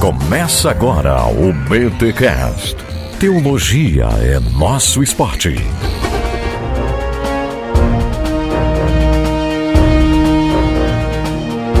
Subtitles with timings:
[0.00, 2.76] Começa agora o BTCast.
[3.18, 5.54] Teologia é nosso esporte.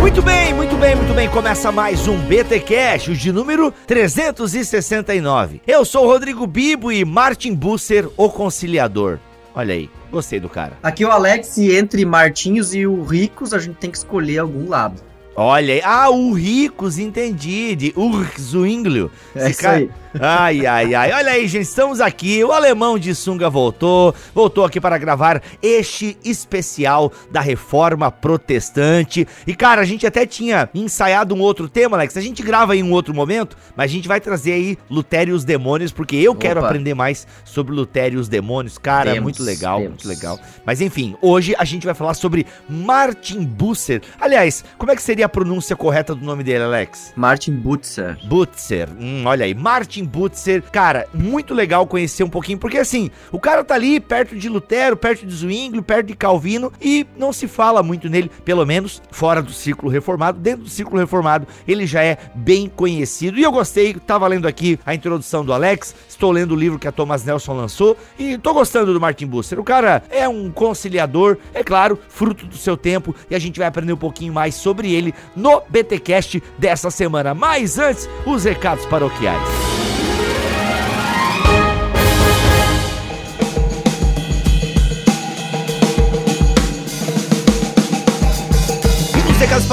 [0.00, 1.28] Muito bem, muito bem, muito bem.
[1.28, 5.60] Começa mais um BT Cash, o de número 369.
[5.66, 9.18] Eu sou o Rodrigo Bibo e Martin Busser, o conciliador.
[9.54, 10.78] Olha aí, gostei do cara.
[10.82, 14.38] Aqui é o Alex e entre Martinhos e o Ricos a gente tem que escolher
[14.38, 15.05] algum lado.
[15.36, 15.82] Olha aí.
[15.84, 17.76] Ah, o Ricos, entendi.
[17.76, 19.10] De Urzwinglio.
[19.34, 19.90] É isso aí.
[20.20, 21.12] Ai, ai, ai.
[21.12, 22.42] Olha aí, gente, estamos aqui.
[22.44, 24.14] O alemão de sunga voltou.
[24.34, 29.26] Voltou aqui para gravar este especial da reforma protestante.
[29.46, 32.16] E, cara, a gente até tinha ensaiado um outro tema, Alex.
[32.16, 35.34] A gente grava em um outro momento, mas a gente vai trazer aí Lutério e
[35.34, 36.68] os Demônios, porque eu quero Opa.
[36.68, 38.78] aprender mais sobre Lutério e os Demônios.
[38.78, 40.04] Cara, Temos, muito legal, temos.
[40.04, 40.38] muito legal.
[40.64, 44.00] Mas enfim, hoje a gente vai falar sobre Martin Busser.
[44.20, 47.12] Aliás, como é que seria a pronúncia correta do nome dele, Alex?
[47.16, 48.16] Martin Butzer.
[48.26, 53.38] Butzer, hum, olha aí, Martin Butzer, cara, muito legal conhecer um pouquinho, porque assim, o
[53.38, 57.48] cara tá ali perto de Lutero, perto de Zwinglio, perto de Calvino, e não se
[57.48, 62.02] fala muito nele, pelo menos fora do círculo reformado, dentro do círculo reformado, ele já
[62.02, 66.52] é bem conhecido, e eu gostei, tava lendo aqui a introdução do Alex, estou lendo
[66.52, 70.02] o livro que a Thomas Nelson lançou, e tô gostando do Martin Butzer, o cara
[70.10, 73.98] é um conciliador, é claro, fruto do seu tempo, e a gente vai aprender um
[73.98, 79.75] pouquinho mais sobre ele no BTcast dessa semana, mas antes, os recados paroquiais.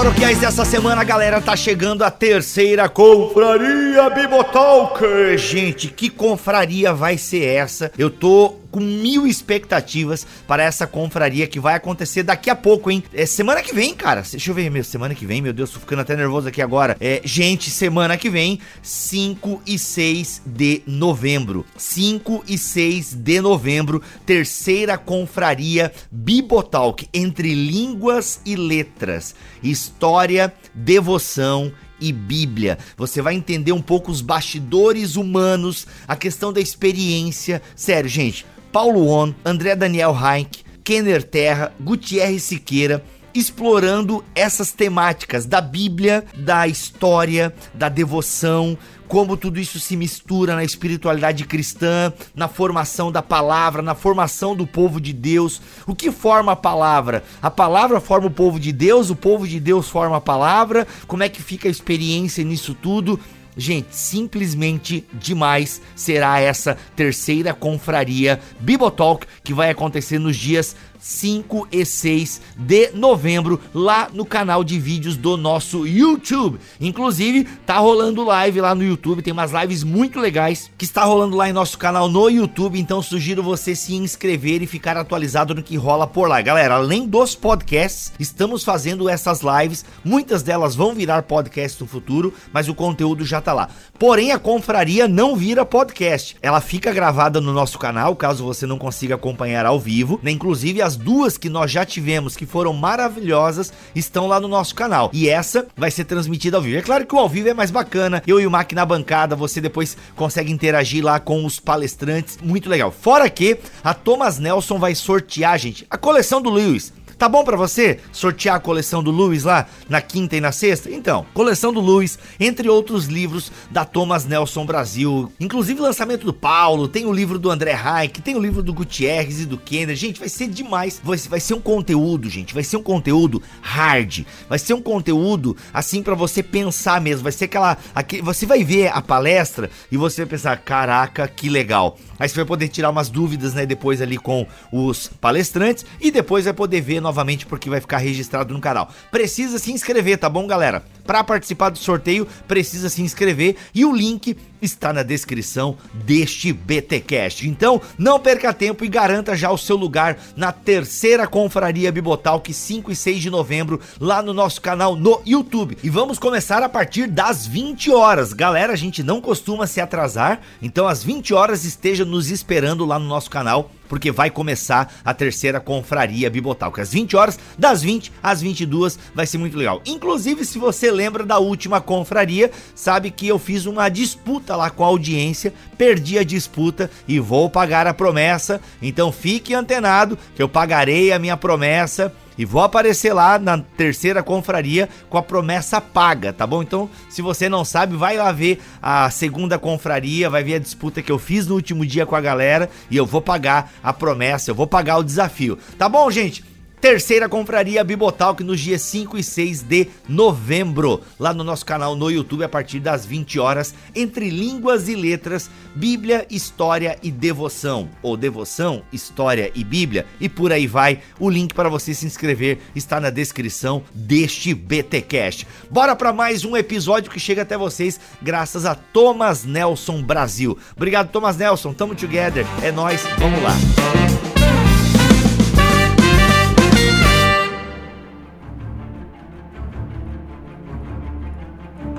[0.04, 5.02] Paroquiais dessa semana, galera, tá chegando a terceira confraria Bibotalk.
[5.38, 7.90] Gente, que confraria vai ser essa?
[7.98, 13.04] Eu tô com mil expectativas para essa confraria que vai acontecer daqui a pouco, hein?
[13.14, 14.24] É semana que vem, cara.
[14.24, 16.98] Deixa eu ver, meu, semana que vem, meu Deus, tô ficando até nervoso aqui agora.
[17.00, 21.64] É, gente, semana que vem, 5 e 6 de novembro.
[21.78, 32.12] 5 e 6 de novembro, terceira confraria Bibotalk entre línguas e letras, história, devoção e
[32.12, 32.80] Bíblia.
[32.98, 37.62] Você vai entender um pouco os bastidores humanos, a questão da experiência.
[37.76, 38.46] Sério, gente.
[38.74, 46.68] Paulo On, André Daniel Heinck, Kenner Terra, Gutierrez Siqueira, explorando essas temáticas da Bíblia, da
[46.68, 48.76] história, da devoção,
[49.08, 54.66] como tudo isso se mistura na espiritualidade cristã, na formação da palavra, na formação do
[54.66, 55.62] povo de Deus.
[55.86, 57.24] O que forma a palavra?
[57.44, 60.88] A palavra forma o povo de Deus, o povo de Deus forma a palavra.
[61.06, 63.20] Como é que fica a experiência nisso tudo?
[63.56, 71.86] Gente, simplesmente demais será essa terceira confraria Bibotalk que vai acontecer nos dias 5 e
[71.86, 76.60] 6 de novembro lá no canal de vídeos do nosso YouTube.
[76.80, 81.36] Inclusive, tá rolando live lá no YouTube, tem umas lives muito legais que está rolando
[81.36, 85.62] lá em nosso canal no YouTube, então sugiro você se inscrever e ficar atualizado no
[85.62, 86.42] que rola por lá.
[86.42, 92.34] Galera, além dos podcasts, estamos fazendo essas lives, muitas delas vão virar podcast no futuro,
[92.54, 93.68] mas o conteúdo já tá lá.
[94.00, 96.38] Porém, a confraria não vira podcast.
[96.42, 100.32] Ela fica gravada no nosso canal, caso você não consiga acompanhar ao vivo, né?
[100.32, 105.10] Inclusive as duas que nós já tivemos, que foram maravilhosas, estão lá no nosso canal.
[105.14, 106.78] E essa vai ser transmitida ao vivo.
[106.78, 108.22] É claro que o ao vivo é mais bacana.
[108.26, 112.38] Eu e o Mac na bancada, você depois consegue interagir lá com os palestrantes.
[112.42, 112.92] Muito legal.
[112.92, 116.92] Fora que a Thomas Nelson vai sortear, gente, a coleção do Lewis.
[117.24, 120.92] Tá bom pra você sortear a coleção do Lewis lá na quinta e na sexta?
[120.92, 126.34] Então, coleção do Lewis, entre outros livros da Thomas Nelson Brasil, inclusive o lançamento do
[126.34, 129.96] Paulo, tem o livro do André Reich, tem o livro do Gutierrez e do Kenner.
[129.96, 131.00] Gente, vai ser demais.
[131.02, 134.26] Vai, vai ser um conteúdo, gente, vai ser um conteúdo hard.
[134.50, 137.24] Vai ser um conteúdo assim pra você pensar mesmo.
[137.24, 141.48] Vai ser aquela, aquele, você vai ver a palestra e você vai pensar, caraca, que
[141.48, 141.98] legal.
[142.20, 146.44] Aí você vai poder tirar umas dúvidas, né, depois ali com os palestrantes e depois
[146.44, 147.00] vai poder ver
[147.46, 148.92] porque vai ficar registrado no canal.
[149.12, 150.84] Precisa se inscrever, tá bom, galera?
[151.06, 157.48] Para participar do sorteio, precisa se inscrever e o link está na descrição deste BTcast.
[157.48, 162.92] Então, não perca tempo e garanta já o seu lugar na terceira confraria Bibotalk 5
[162.92, 165.78] e 6 de novembro lá no nosso canal no YouTube.
[165.84, 168.34] E vamos começar a partir das 20 horas.
[168.34, 172.98] Galera, a gente não costuma se atrasar, então às 20 horas esteja nos esperando lá
[172.98, 176.82] no nosso canal porque vai começar a terceira confraria Bibotalk.
[176.82, 179.84] Às 20 horas, das 20 às 22, vai ser muito legal.
[179.86, 184.84] Inclusive, se você lembra da última confraria, sabe que eu fiz uma disputa lá com
[184.84, 188.60] a audiência, perdi a disputa e vou pagar a promessa.
[188.82, 194.24] Então fique antenado que eu pagarei a minha promessa E vou aparecer lá na terceira
[194.24, 196.64] confraria com a promessa paga, tá bom?
[196.64, 201.02] Então, se você não sabe, vai lá ver a segunda confraria, vai ver a disputa
[201.02, 204.52] que eu fiz no último dia com a galera e eu vou pagar a promessa,
[204.52, 205.58] eu vou pagar o desafio.
[205.78, 206.53] Tá bom, gente?
[206.84, 212.12] Terceira confraria Bibotalk nos dias 5 e 6 de novembro, lá no nosso canal no
[212.12, 218.18] YouTube a partir das 20 horas, entre línguas e letras, Bíblia, história e devoção, ou
[218.18, 221.00] devoção, história e Bíblia, e por aí vai.
[221.22, 225.48] O link para você se inscrever está na descrição deste BTcast.
[225.72, 230.58] Bora para mais um episódio que chega até vocês graças a Thomas Nelson Brasil.
[230.76, 232.46] Obrigado Thomas Nelson, tamo together.
[232.62, 233.56] É nós, vamos lá.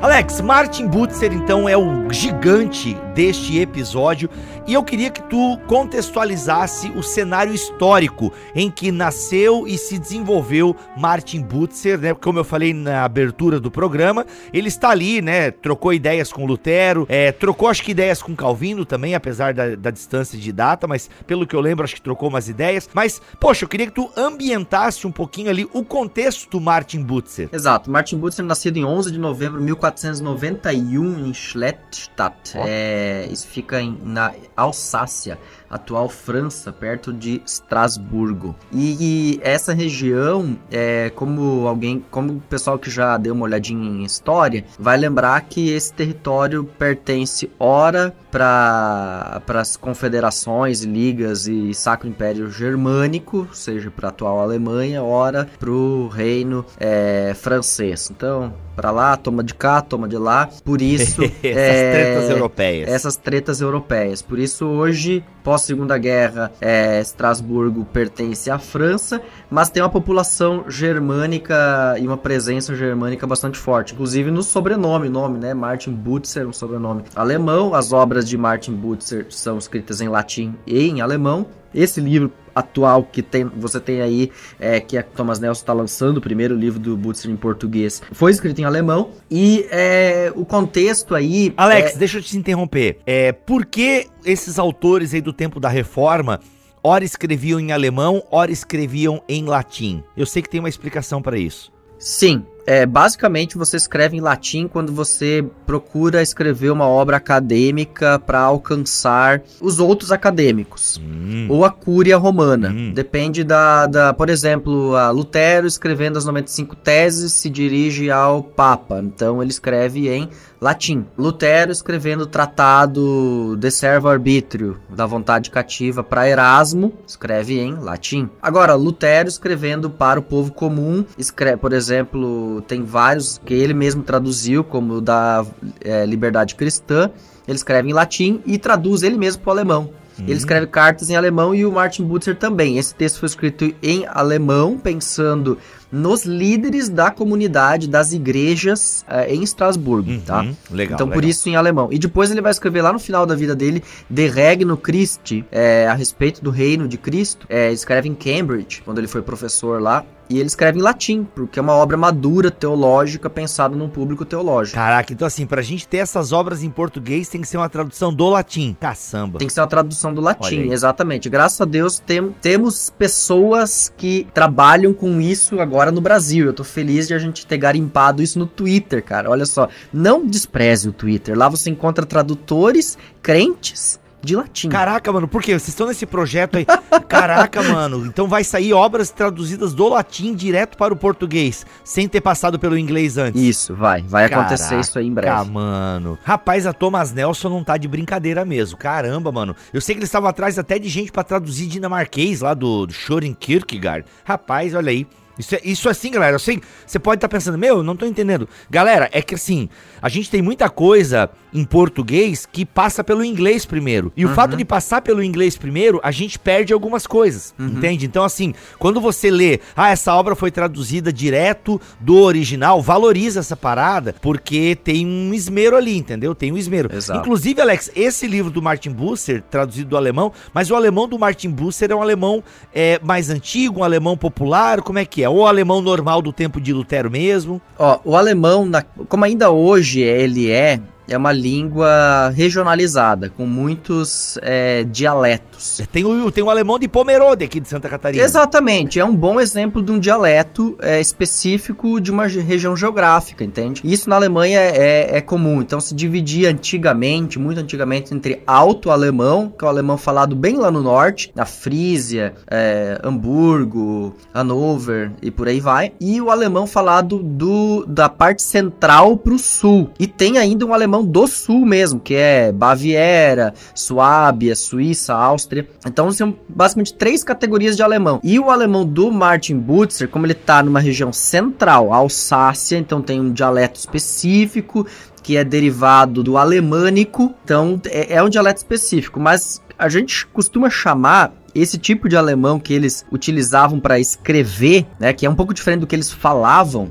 [0.05, 4.29] Alex, Martin Butzer então é o gigante deste episódio
[4.67, 10.75] e eu queria que tu contextualizasse o cenário histórico em que nasceu e se desenvolveu
[10.97, 12.15] Martin Butzer, né?
[12.15, 15.51] Como eu falei na abertura do programa, ele está ali, né?
[15.51, 19.91] Trocou ideias com Lutero, é, trocou acho que ideias com Calvino também, apesar da, da
[19.91, 22.89] distância de data, mas pelo que eu lembro acho que trocou umas ideias.
[22.93, 27.49] Mas, poxa, eu queria que tu ambientasse um pouquinho ali o contexto do Martin Butzer.
[27.53, 32.57] Exato, Martin Butzer nascido em 11 de novembro de 1400 1491 em Schlettstadt.
[32.57, 32.63] Oh.
[32.67, 35.39] É, isso fica em, na Alsácia,
[35.75, 38.55] atual França, perto de Estrasburgo.
[38.73, 43.91] E, e, essa região, é, como alguém, como o pessoal que já deu uma olhadinha
[43.91, 52.09] em história, vai lembrar que esse território pertence ora para as confederações, ligas e Sacro
[52.09, 58.11] Império Germânico, ou seja, para a atual Alemanha, ora para o reino é, francês.
[58.11, 60.49] Então, para lá, toma de cá, toma de lá.
[60.65, 61.23] Por isso.
[61.43, 62.89] essas é, tretas europeias.
[62.89, 64.23] Essas tretas europeias.
[64.23, 69.21] Por isso, hoje, pós-segunda guerra, é, Estrasburgo pertence à França,
[69.51, 73.93] mas tem uma população germânica e uma presença germânica bastante forte.
[73.93, 75.53] Inclusive no sobrenome, nome, né?
[75.53, 77.75] Martin Butzer, um sobrenome alemão.
[77.75, 81.47] As obras de Martin Butzer são escritas em latim e em alemão.
[81.75, 86.19] Esse livro atual que tem, você tem aí, é, que a Thomas Nelson está lançando,
[86.19, 89.11] o primeiro livro do Butzer em português, foi escrito em alemão.
[89.31, 91.53] E é, o contexto aí.
[91.57, 91.99] Alex, é...
[91.99, 92.99] deixa eu te interromper.
[93.07, 96.41] É, por que esses autores aí do tempo da reforma
[96.83, 100.03] ora escreviam em alemão, ora escreviam em latim?
[100.17, 101.73] Eu sei que tem uma explicação para isso.
[101.99, 108.41] Sim, é, basicamente você escreve em latim quando você procura escrever uma obra acadêmica para
[108.41, 111.47] alcançar os outros acadêmicos hum.
[111.49, 112.71] ou a cúria romana.
[112.71, 112.93] Hum.
[112.93, 119.01] Depende da, da, por exemplo, a Lutero escrevendo as 95 teses se dirige ao Papa,
[119.01, 120.29] então ele escreve em
[120.65, 121.05] latim.
[121.19, 128.31] Lutero escrevendo o tratado de servo arbítrio da vontade cativa para Erasmo, escreve em latim.
[128.41, 134.03] Agora, Lutero escrevendo para o povo comum, escreve, por exemplo, tem vários que ele mesmo
[134.03, 135.45] traduziu, como o da
[135.83, 137.11] é, Liberdade Cristã,
[137.47, 139.91] ele escreve em latim e traduz ele mesmo para o alemão.
[140.19, 140.27] Uhum.
[140.27, 142.79] Ele escreve cartas em alemão e o Martin Butzer também.
[142.79, 145.59] Esse texto foi escrito em alemão, pensando
[145.91, 150.43] nos líderes da comunidade das igrejas uh, em Estrasburgo, uhum, tá?
[150.71, 150.95] Legal.
[150.95, 151.09] Então, legal.
[151.09, 151.89] por isso em alemão.
[151.93, 155.87] E depois ele vai escrever lá no final da vida dele De Regno Christi, é,
[155.87, 157.47] a respeito do reino de Cristo.
[157.49, 160.05] É, escreve em Cambridge, quando ele foi professor lá.
[160.29, 164.77] E ele escreve em latim, porque é uma obra madura, teológica, pensada num público teológico.
[164.77, 168.13] Caraca, então assim, pra gente ter essas obras em português, tem que ser uma tradução
[168.13, 168.77] do latim.
[168.81, 169.39] Caçamba.
[169.39, 171.29] Tem que ser uma tradução do latim, exatamente.
[171.29, 176.47] Graças a Deus tem, temos pessoas que trabalham com isso agora no Brasil.
[176.47, 179.31] Eu tô feliz de a gente ter garimpado isso no Twitter, cara.
[179.31, 181.37] Olha só, não despreze o Twitter.
[181.37, 184.69] Lá você encontra tradutores crentes de latim.
[184.69, 185.53] Caraca, mano, por quê?
[185.53, 186.67] Vocês estão nesse projeto aí.
[187.09, 188.07] Caraca, mano.
[188.07, 192.77] Então vai sair obras traduzidas do latim direto para o português, sem ter passado pelo
[192.79, 193.41] inglês antes.
[193.41, 194.03] Isso, vai.
[194.03, 195.51] Vai Caraca, acontecer isso aí em breve.
[195.51, 196.19] mano.
[196.25, 198.79] Rapaz, a Thomas Nelson não tá de brincadeira mesmo.
[198.79, 199.55] Caramba, mano.
[199.73, 202.93] Eu sei que eles estavam atrás até de gente para traduzir dinamarquês lá do, do
[202.93, 204.07] Shorin Kierkegaard.
[204.25, 205.07] Rapaz, olha aí.
[205.39, 206.39] Isso, é, isso é assim, galera.
[206.39, 208.49] Sei, você pode estar tá pensando, meu, não tô entendendo.
[208.71, 209.69] Galera, é que assim,
[210.01, 214.13] a gente tem muita coisa em português que passa pelo inglês primeiro.
[214.17, 214.33] E uhum.
[214.33, 217.69] o fato de passar pelo inglês primeiro, a gente perde algumas coisas, uhum.
[217.69, 218.05] entende?
[218.07, 223.57] Então, assim, quando você lê, ah, essa obra foi traduzida direto do original, valoriza essa
[223.57, 226.35] parada, porque tem um esmero ali, entendeu?
[226.35, 226.93] Tem um esmero.
[226.93, 227.21] Exato.
[227.21, 231.51] Inclusive, Alex, esse livro do Martin Busser, traduzido do alemão, mas o alemão do Martin
[231.51, 232.43] Busser é um alemão
[232.75, 235.24] é, mais antigo, um alemão popular, como é que é?
[235.29, 237.61] Ou o alemão normal do tempo de Lutero mesmo?
[237.79, 244.39] Ó, o alemão, na, como ainda hoje ele é, é uma língua regionalizada, com muitos
[244.43, 245.83] é, dialetos.
[245.93, 248.23] Tem o, tem o alemão de Pomerode aqui de Santa Catarina.
[248.23, 253.81] Exatamente, é um bom exemplo de um dialeto é, específico de uma região geográfica, entende?
[253.85, 259.53] Isso na Alemanha é, é comum, então se dividia antigamente, muito antigamente, entre alto alemão,
[259.57, 265.31] que é o alemão falado bem lá no norte, na Frísia, é, Hamburgo, Hanover e
[265.31, 269.91] por aí vai, e o alemão falado do, da parte central para o sul.
[269.99, 275.67] E tem ainda um alemão do sul mesmo, que é Baviera, Suábia, Suíça, Áustria.
[275.87, 278.21] Então são basicamente três categorias de alemão.
[278.23, 283.21] E o alemão do Martin Butzer, como ele está numa região central, Alsácia, então tem
[283.21, 284.87] um dialeto específico
[285.23, 290.69] que é derivado do alemânico, então é, é um dialeto específico, mas a gente costuma
[290.69, 295.55] chamar esse tipo de alemão que eles utilizavam para escrever, né, que é um pouco
[295.55, 296.91] diferente do que eles falavam,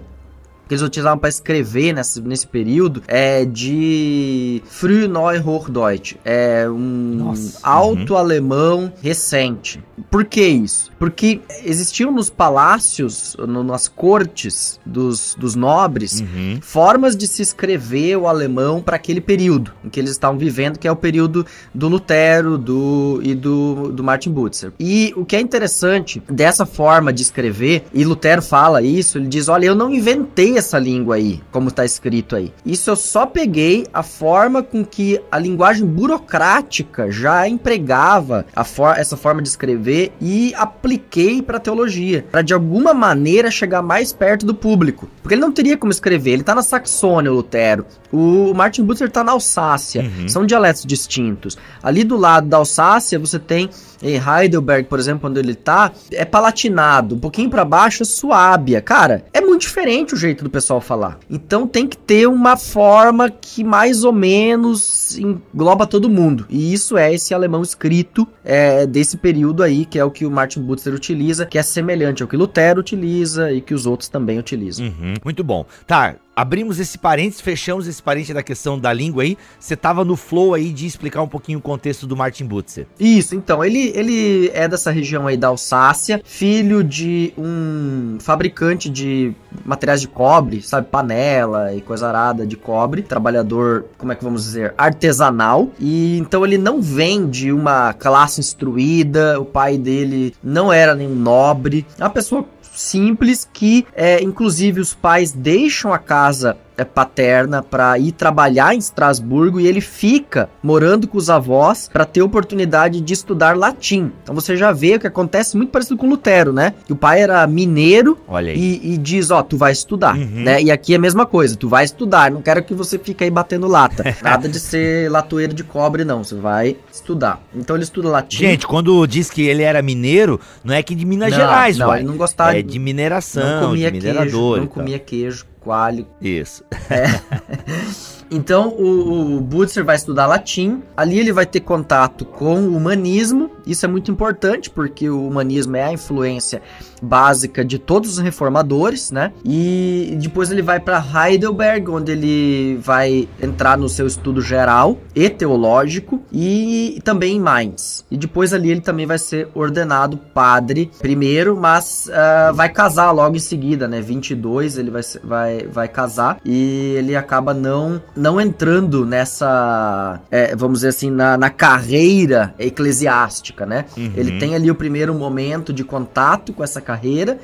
[0.73, 8.19] que eles utilizavam para escrever nesse, nesse período é de Frühneuhochdeutsch, é um alto uhum.
[8.19, 9.83] alemão recente.
[10.09, 10.91] Por que isso?
[10.97, 16.59] Porque existiam nos palácios, no, nas cortes dos, dos nobres, uhum.
[16.61, 20.87] formas de se escrever o alemão para aquele período em que eles estavam vivendo, que
[20.87, 24.73] é o período do Lutero do, e do, do Martin Butzer.
[24.79, 29.47] E o que é interessante dessa forma de escrever, e Lutero fala isso, ele diz:
[29.47, 32.51] olha, eu não inventei essa língua aí, como está escrito aí.
[32.65, 39.17] Isso eu só peguei a forma com que a linguagem burocrática já empregava for essa
[39.17, 44.55] forma de escrever e apliquei para teologia, para de alguma maneira chegar mais perto do
[44.55, 45.09] público.
[45.21, 47.85] Porque ele não teria como escrever, ele está na Saxônia, o Lutero.
[48.11, 50.03] O Martin Luther está na Alsácia.
[50.03, 50.29] Uhum.
[50.29, 51.57] São dialetos distintos.
[51.81, 53.69] Ali do lado da Alsácia, você tem
[54.03, 57.15] em Heidelberg, por exemplo, onde ele tá, é palatinado.
[57.15, 58.81] Um pouquinho para baixo é suábia.
[58.81, 61.19] Cara, é muito diferente o jeito do pessoal falar.
[61.29, 66.45] Então tem que ter uma forma que mais ou menos engloba todo mundo.
[66.49, 70.31] E isso é esse alemão escrito é, desse período aí, que é o que o
[70.31, 74.37] Martin Butler utiliza, que é semelhante ao que Lutero utiliza e que os outros também
[74.37, 74.85] utilizam.
[74.85, 75.65] Uhum, muito bom.
[75.87, 79.37] Tá, abrimos esse parênteses, fechamos esse parênteses da questão da língua aí.
[79.59, 82.87] Você tava no flow aí de explicar um pouquinho o contexto do Martin Butzer.
[82.99, 89.33] Isso, então, ele, ele é dessa região aí da Alsácia, filho de um fabricante de
[89.65, 94.43] materiais de cobre, sabe, panela e coisa arada de cobre, trabalhador, como é que vamos
[94.43, 95.69] dizer, artesanal.
[95.79, 101.15] E então ele não vem de uma classe instruída, o pai dele não era nenhum
[101.15, 106.57] nobre, é uma pessoa simples que, é, inclusive, os pais deixam a casa
[106.93, 112.21] paterna para ir trabalhar em Estrasburgo e ele fica morando com os avós para ter
[112.21, 114.11] oportunidade de estudar latim.
[114.23, 116.73] Então você já vê o que acontece muito parecido com Lutero, né?
[116.85, 118.17] Que o pai era mineiro
[118.55, 120.43] e, e, diz, ó, tu vai estudar, uhum.
[120.43, 120.61] né?
[120.61, 123.29] E aqui é a mesma coisa, tu vai estudar, não quero que você fique aí
[123.29, 124.03] batendo lata.
[124.21, 127.41] Nada de ser latoeiro de cobre, não, você vai estudar.
[127.53, 128.37] Então ele estuda latim.
[128.37, 131.95] Gente, quando diz que ele era mineiro, não é que de Minas não, Gerais, não,
[131.95, 134.29] ele não gostava é de mineração, não comia de minerador.
[134.31, 136.07] Queijo, não comia queijo coalho.
[136.21, 136.63] Isso.
[136.89, 137.05] É.
[138.33, 143.51] Então o, o Butzer vai estudar latim, ali ele vai ter contato com o humanismo,
[143.63, 146.59] isso é muito importante porque o humanismo é a influência
[147.03, 149.31] básica de todos os reformadores, né?
[149.43, 155.29] E depois ele vai para Heidelberg, onde ele vai entrar no seu estudo geral e
[155.29, 158.05] teológico, e também em Mainz.
[158.09, 163.35] E depois ali ele também vai ser ordenado padre primeiro, mas uh, vai casar logo
[163.35, 164.01] em seguida, né?
[164.01, 170.79] 22 ele vai, vai, vai casar e ele acaba não não entrando nessa, é, vamos
[170.79, 173.85] dizer assim, na, na carreira eclesiástica, né?
[173.97, 174.13] Uhum.
[174.15, 176.92] Ele tem ali o primeiro momento de contato com essa carreira.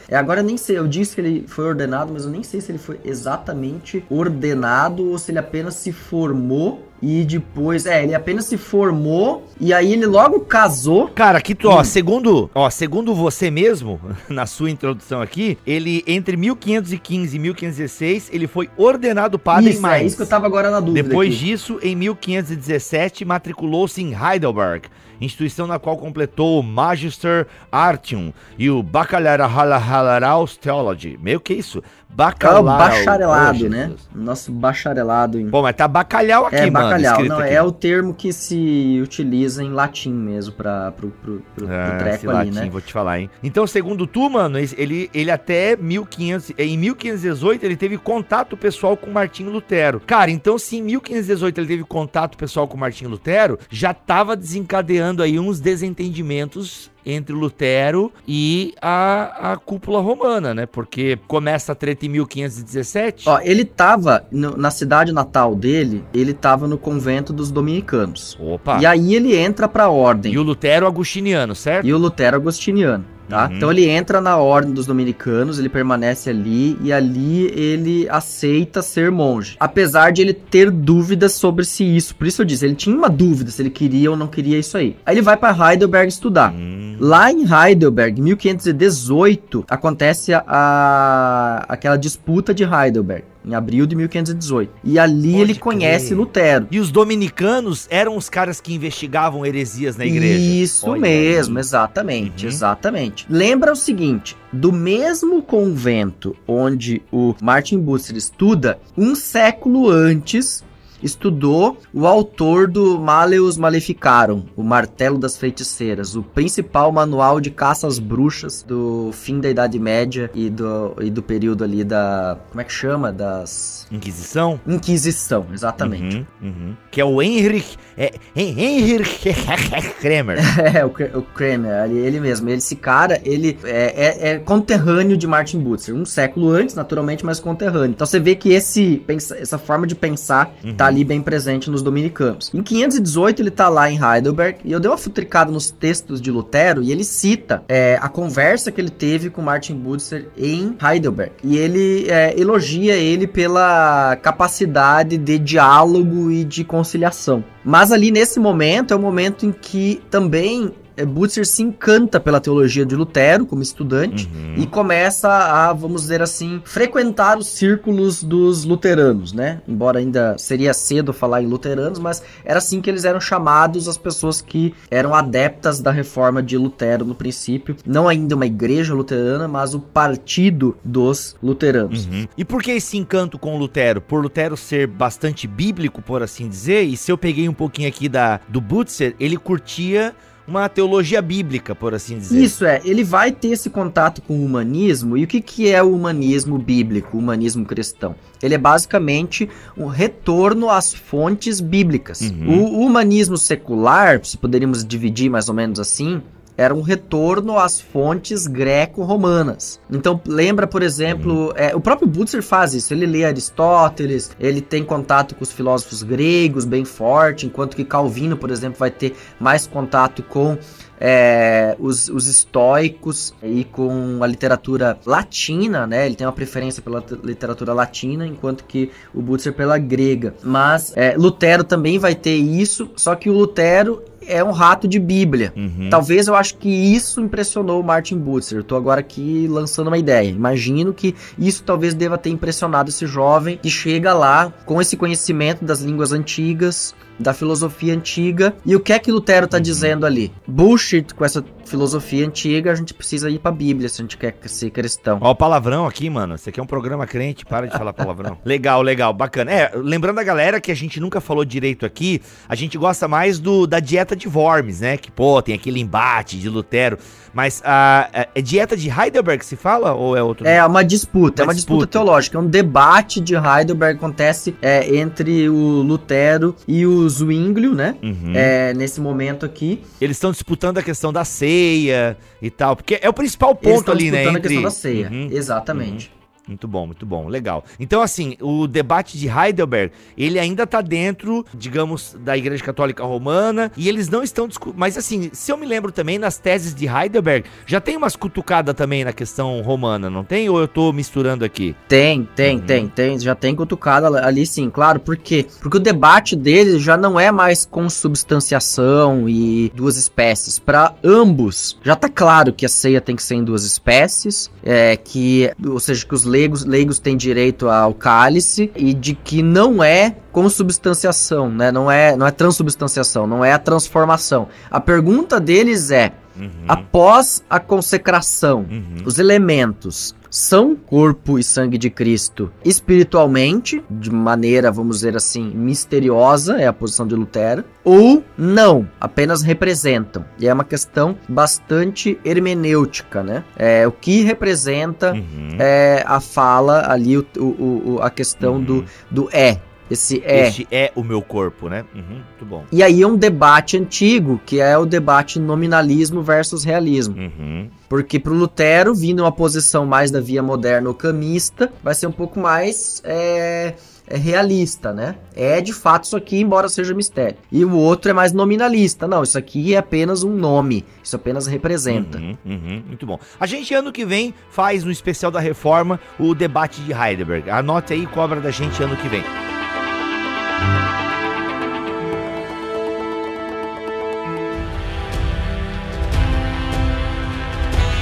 [0.07, 2.71] É, agora nem sei, eu disse que ele foi ordenado, mas eu nem sei se
[2.71, 8.45] ele foi exatamente ordenado ou se ele apenas se formou e depois, é, ele apenas
[8.45, 11.07] se formou e aí ele logo casou.
[11.09, 11.83] Cara, aqui, ó, hum.
[11.83, 18.47] segundo, ó, segundo você mesmo, na sua introdução aqui, ele entre 1515 e 1516, ele
[18.47, 20.03] foi ordenado padre isso, em Mainz.
[20.03, 21.07] É isso que eu tava agora na dúvida.
[21.07, 21.45] Depois aqui.
[21.45, 24.89] disso, em 1517, matriculou-se em Heidelberg
[25.21, 31.17] instituição na qual completou o Magister Artium e o Bacharelaus Theology.
[31.21, 31.83] Meio que isso?
[32.09, 32.59] Bacalhau.
[32.59, 33.91] É bacharelado, né?
[34.13, 35.39] Nosso bacharelado.
[35.39, 35.47] Em...
[35.47, 36.85] Bom, mas tá bacalhau aqui, é, mano.
[36.85, 37.53] Bacalhau, não, aqui.
[37.53, 41.97] é o termo que se utiliza em latim mesmo para pro, pro, pro, é, pro
[41.99, 42.69] treco ali, latim, né?
[42.69, 43.29] vou te falar, hein?
[43.43, 49.09] Então, segundo tu, mano, ele, ele até 1500, em 1518 ele teve contato pessoal com
[49.11, 50.01] Martinho Lutero.
[50.05, 55.23] Cara, então se em 1518 ele teve contato pessoal com Martinho Lutero, já tava desencadeando
[55.23, 60.65] aí uns desentendimentos entre Lutero e a, a cúpula romana, né?
[60.65, 63.27] Porque começa a treta em 1517.
[63.27, 68.37] Ó, ele tava no, na cidade natal dele, ele tava no convento dos dominicanos.
[68.39, 68.79] Opa!
[68.81, 70.33] E aí ele entra pra ordem.
[70.33, 71.85] E o Lutero agustiniano, certo?
[71.85, 73.05] E o Lutero agostiniano.
[73.29, 73.47] Tá?
[73.47, 73.55] Uhum.
[73.55, 79.11] Então ele entra na ordem dos dominicanos, ele permanece ali e ali ele aceita ser
[79.11, 79.55] monge.
[79.59, 83.09] Apesar de ele ter dúvidas sobre se isso, por isso eu disse, ele tinha uma
[83.09, 84.97] dúvida se ele queria ou não queria isso aí.
[85.05, 86.51] Aí ele vai para Heidelberg estudar.
[86.51, 86.97] Uhum.
[86.99, 94.71] Lá em Heidelberg, 1518, acontece a, a, aquela disputa de Heidelberg em abril de 1518.
[94.83, 95.59] E ali Pode ele crer.
[95.63, 96.67] conhece Lutero.
[96.71, 100.39] E os dominicanos eram os caras que investigavam heresias na igreja.
[100.39, 101.61] Isso Olha mesmo, aí.
[101.61, 102.51] exatamente, uhum.
[102.51, 103.25] exatamente.
[103.29, 110.63] Lembra o seguinte, do mesmo convento onde o Martin Bucer estuda, um século antes
[111.01, 117.87] estudou o autor do Maleus Maleficarum, o Martelo das Feiticeiras, o principal manual de caça
[117.87, 122.37] às bruxas do fim da Idade Média e do, e do período ali da.
[122.49, 123.11] Como é que chama?
[123.11, 123.87] Das.
[123.91, 124.59] Inquisição?
[124.67, 126.25] Inquisição, exatamente.
[126.41, 126.77] Uhum, uhum.
[126.91, 127.77] Que é o Henrich.
[127.97, 129.29] É, Henrich
[129.99, 130.37] Kramer.
[130.75, 132.49] é, o, o Kramer, ele mesmo.
[132.49, 135.95] Esse cara, ele é, é, é conterrâneo de Martin Butzer.
[135.95, 137.91] Um século antes, naturalmente, mas conterrâneo.
[137.91, 140.73] Então você vê que esse, essa forma de pensar uhum.
[140.73, 142.51] tá ali bem presente nos dominicanos.
[142.53, 146.31] Em 518 ele tá lá em Heidelberg e eu dei uma futricada nos textos de
[146.31, 151.31] Lutero e ele cita é, a conversa que ele teve com Martin Butzer em Heidelberg.
[151.43, 157.43] E ele é, elogia ele pela capacidade de diálogo e de conciliação.
[157.63, 160.73] Mas ali nesse momento é o momento em que também
[161.05, 164.61] Butzer se encanta pela teologia de Lutero como estudante uhum.
[164.63, 169.61] e começa a, vamos dizer assim, frequentar os círculos dos luteranos, né?
[169.67, 173.97] Embora ainda seria cedo falar em luteranos, mas era assim que eles eram chamados as
[173.97, 179.47] pessoas que eram adeptas da reforma de Lutero no princípio, não ainda uma igreja luterana,
[179.47, 182.05] mas o partido dos luteranos.
[182.05, 182.27] Uhum.
[182.37, 184.01] E por que esse encanto com Lutero?
[184.01, 188.07] Por Lutero ser bastante bíblico, por assim dizer, e se eu peguei um pouquinho aqui
[188.07, 190.15] da do Butzer, ele curtia
[190.49, 192.41] uma teologia bíblica, por assim dizer.
[192.41, 195.15] Isso é, ele vai ter esse contato com o humanismo.
[195.15, 198.15] E o que, que é o humanismo bíblico, o humanismo cristão?
[198.41, 202.21] Ele é basicamente um retorno às fontes bíblicas.
[202.21, 202.63] Uhum.
[202.63, 206.21] O humanismo secular, se poderíamos dividir mais ou menos assim,
[206.59, 209.79] era um retorno às fontes greco-romanas.
[209.89, 212.93] Então, lembra, por exemplo, é, o próprio Butzer faz isso.
[212.93, 218.35] Ele lê Aristóteles, ele tem contato com os filósofos gregos bem forte, enquanto que Calvino,
[218.35, 220.57] por exemplo, vai ter mais contato com
[220.99, 226.05] é, os, os estoicos e com a literatura latina, né?
[226.05, 230.35] Ele tem uma preferência pela literatura latina, enquanto que o Butzer pela grega.
[230.43, 234.99] Mas é, Lutero também vai ter isso, só que o Lutero é um rato de
[234.99, 235.51] Bíblia.
[235.55, 235.89] Uhum.
[235.89, 238.59] Talvez eu acho que isso impressionou o Martin Butzer.
[238.59, 240.29] Eu tô agora aqui lançando uma ideia.
[240.29, 245.65] Imagino que isso talvez deva ter impressionado esse jovem que chega lá com esse conhecimento
[245.65, 248.55] das línguas antigas, da filosofia antiga.
[248.65, 249.63] E o que é que Lutero está uhum.
[249.63, 250.31] dizendo ali?
[250.47, 254.35] Bullshit com essa filosofia antiga, a gente precisa ir pra Bíblia se a gente quer
[254.45, 255.19] ser cristão.
[255.21, 256.35] Ó o palavrão aqui, mano.
[256.35, 258.37] Esse aqui é um programa crente, para de falar palavrão.
[258.43, 259.51] legal, legal, bacana.
[259.51, 263.39] É, lembrando a galera que a gente nunca falou direito aqui, a gente gosta mais
[263.39, 264.97] do da dieta de Worms, né?
[264.97, 266.97] Que, pô, tem aquele embate de Lutero.
[267.33, 270.47] Mas a, a, é dieta de Heidelberg se fala ou é outro?
[270.47, 271.85] É uma disputa, uma é uma disputa.
[271.85, 272.37] disputa teológica.
[272.37, 277.95] É um debate de Heidelberg acontece é, entre o Lutero e o Zwinglio, né?
[278.01, 278.33] Uhum.
[278.35, 279.81] É, nesse momento aqui.
[280.01, 284.11] Eles estão disputando a questão da ceia e tal, porque é o principal ponto ali,
[284.11, 284.23] né?
[284.23, 285.27] Eles estão disputando a questão da ceia, uhum.
[285.31, 286.11] exatamente.
[286.13, 286.18] Uhum.
[286.49, 287.63] Muito bom, muito bom, legal.
[287.79, 293.71] Então, assim, o debate de Heidelberg, ele ainda tá dentro, digamos, da Igreja Católica Romana,
[293.77, 297.47] e eles não estão Mas, assim, se eu me lembro também, nas teses de Heidelberg,
[297.67, 300.49] já tem umas cutucadas também na questão romana, não tem?
[300.49, 301.75] Ou eu tô misturando aqui?
[301.87, 302.65] Tem, tem, uhum.
[302.65, 303.19] tem, tem.
[303.19, 304.99] Já tem cutucada ali, sim, claro.
[304.99, 305.45] Por quê?
[305.61, 310.57] Porque o debate dele já não é mais consubstanciação e duas espécies.
[310.57, 314.97] Para ambos, já tá claro que a ceia tem que ser em duas espécies, é,
[314.97, 319.83] que, ou seja, que os leigos, leigos têm direito ao cálice e de que não
[319.83, 321.71] é consubstanciação, né?
[321.71, 324.47] Não é, não é transubstanciação, não é a transformação.
[324.71, 326.65] A pergunta deles é: uhum.
[326.67, 329.03] após a consecração, uhum.
[329.05, 336.57] os elementos são corpo e sangue de Cristo espiritualmente, de maneira, vamos dizer assim, misteriosa,
[336.59, 340.23] é a posição de Lutero, ou não, apenas representam.
[340.39, 343.43] E é uma questão bastante hermenêutica, né?
[343.55, 345.57] É, o que representa uhum.
[345.57, 348.63] é, a fala ali, o, o, o a questão uhum.
[348.63, 350.47] do, do é, Esse é.
[350.47, 351.83] Este é o meu corpo, né?
[351.95, 352.63] Uhum, muito bom.
[352.71, 357.15] E aí é um debate antigo, que é o debate nominalismo versus realismo.
[357.17, 357.69] Uhum.
[357.87, 362.11] Porque pro Lutero, vindo uma posição mais da via moderna ou camista, vai ser um
[362.11, 363.73] pouco mais é,
[364.05, 365.15] é realista, né?
[365.35, 367.37] É de fato isso aqui, embora seja mistério.
[367.51, 369.07] E o outro é mais nominalista.
[369.07, 370.85] Não, isso aqui é apenas um nome.
[371.03, 372.19] Isso apenas representa.
[372.19, 373.19] Uhum, uhum, muito bom.
[373.39, 377.49] A gente ano que vem faz no especial da reforma o debate de Heidelberg.
[377.49, 379.23] Anote aí, cobra da gente ano que vem.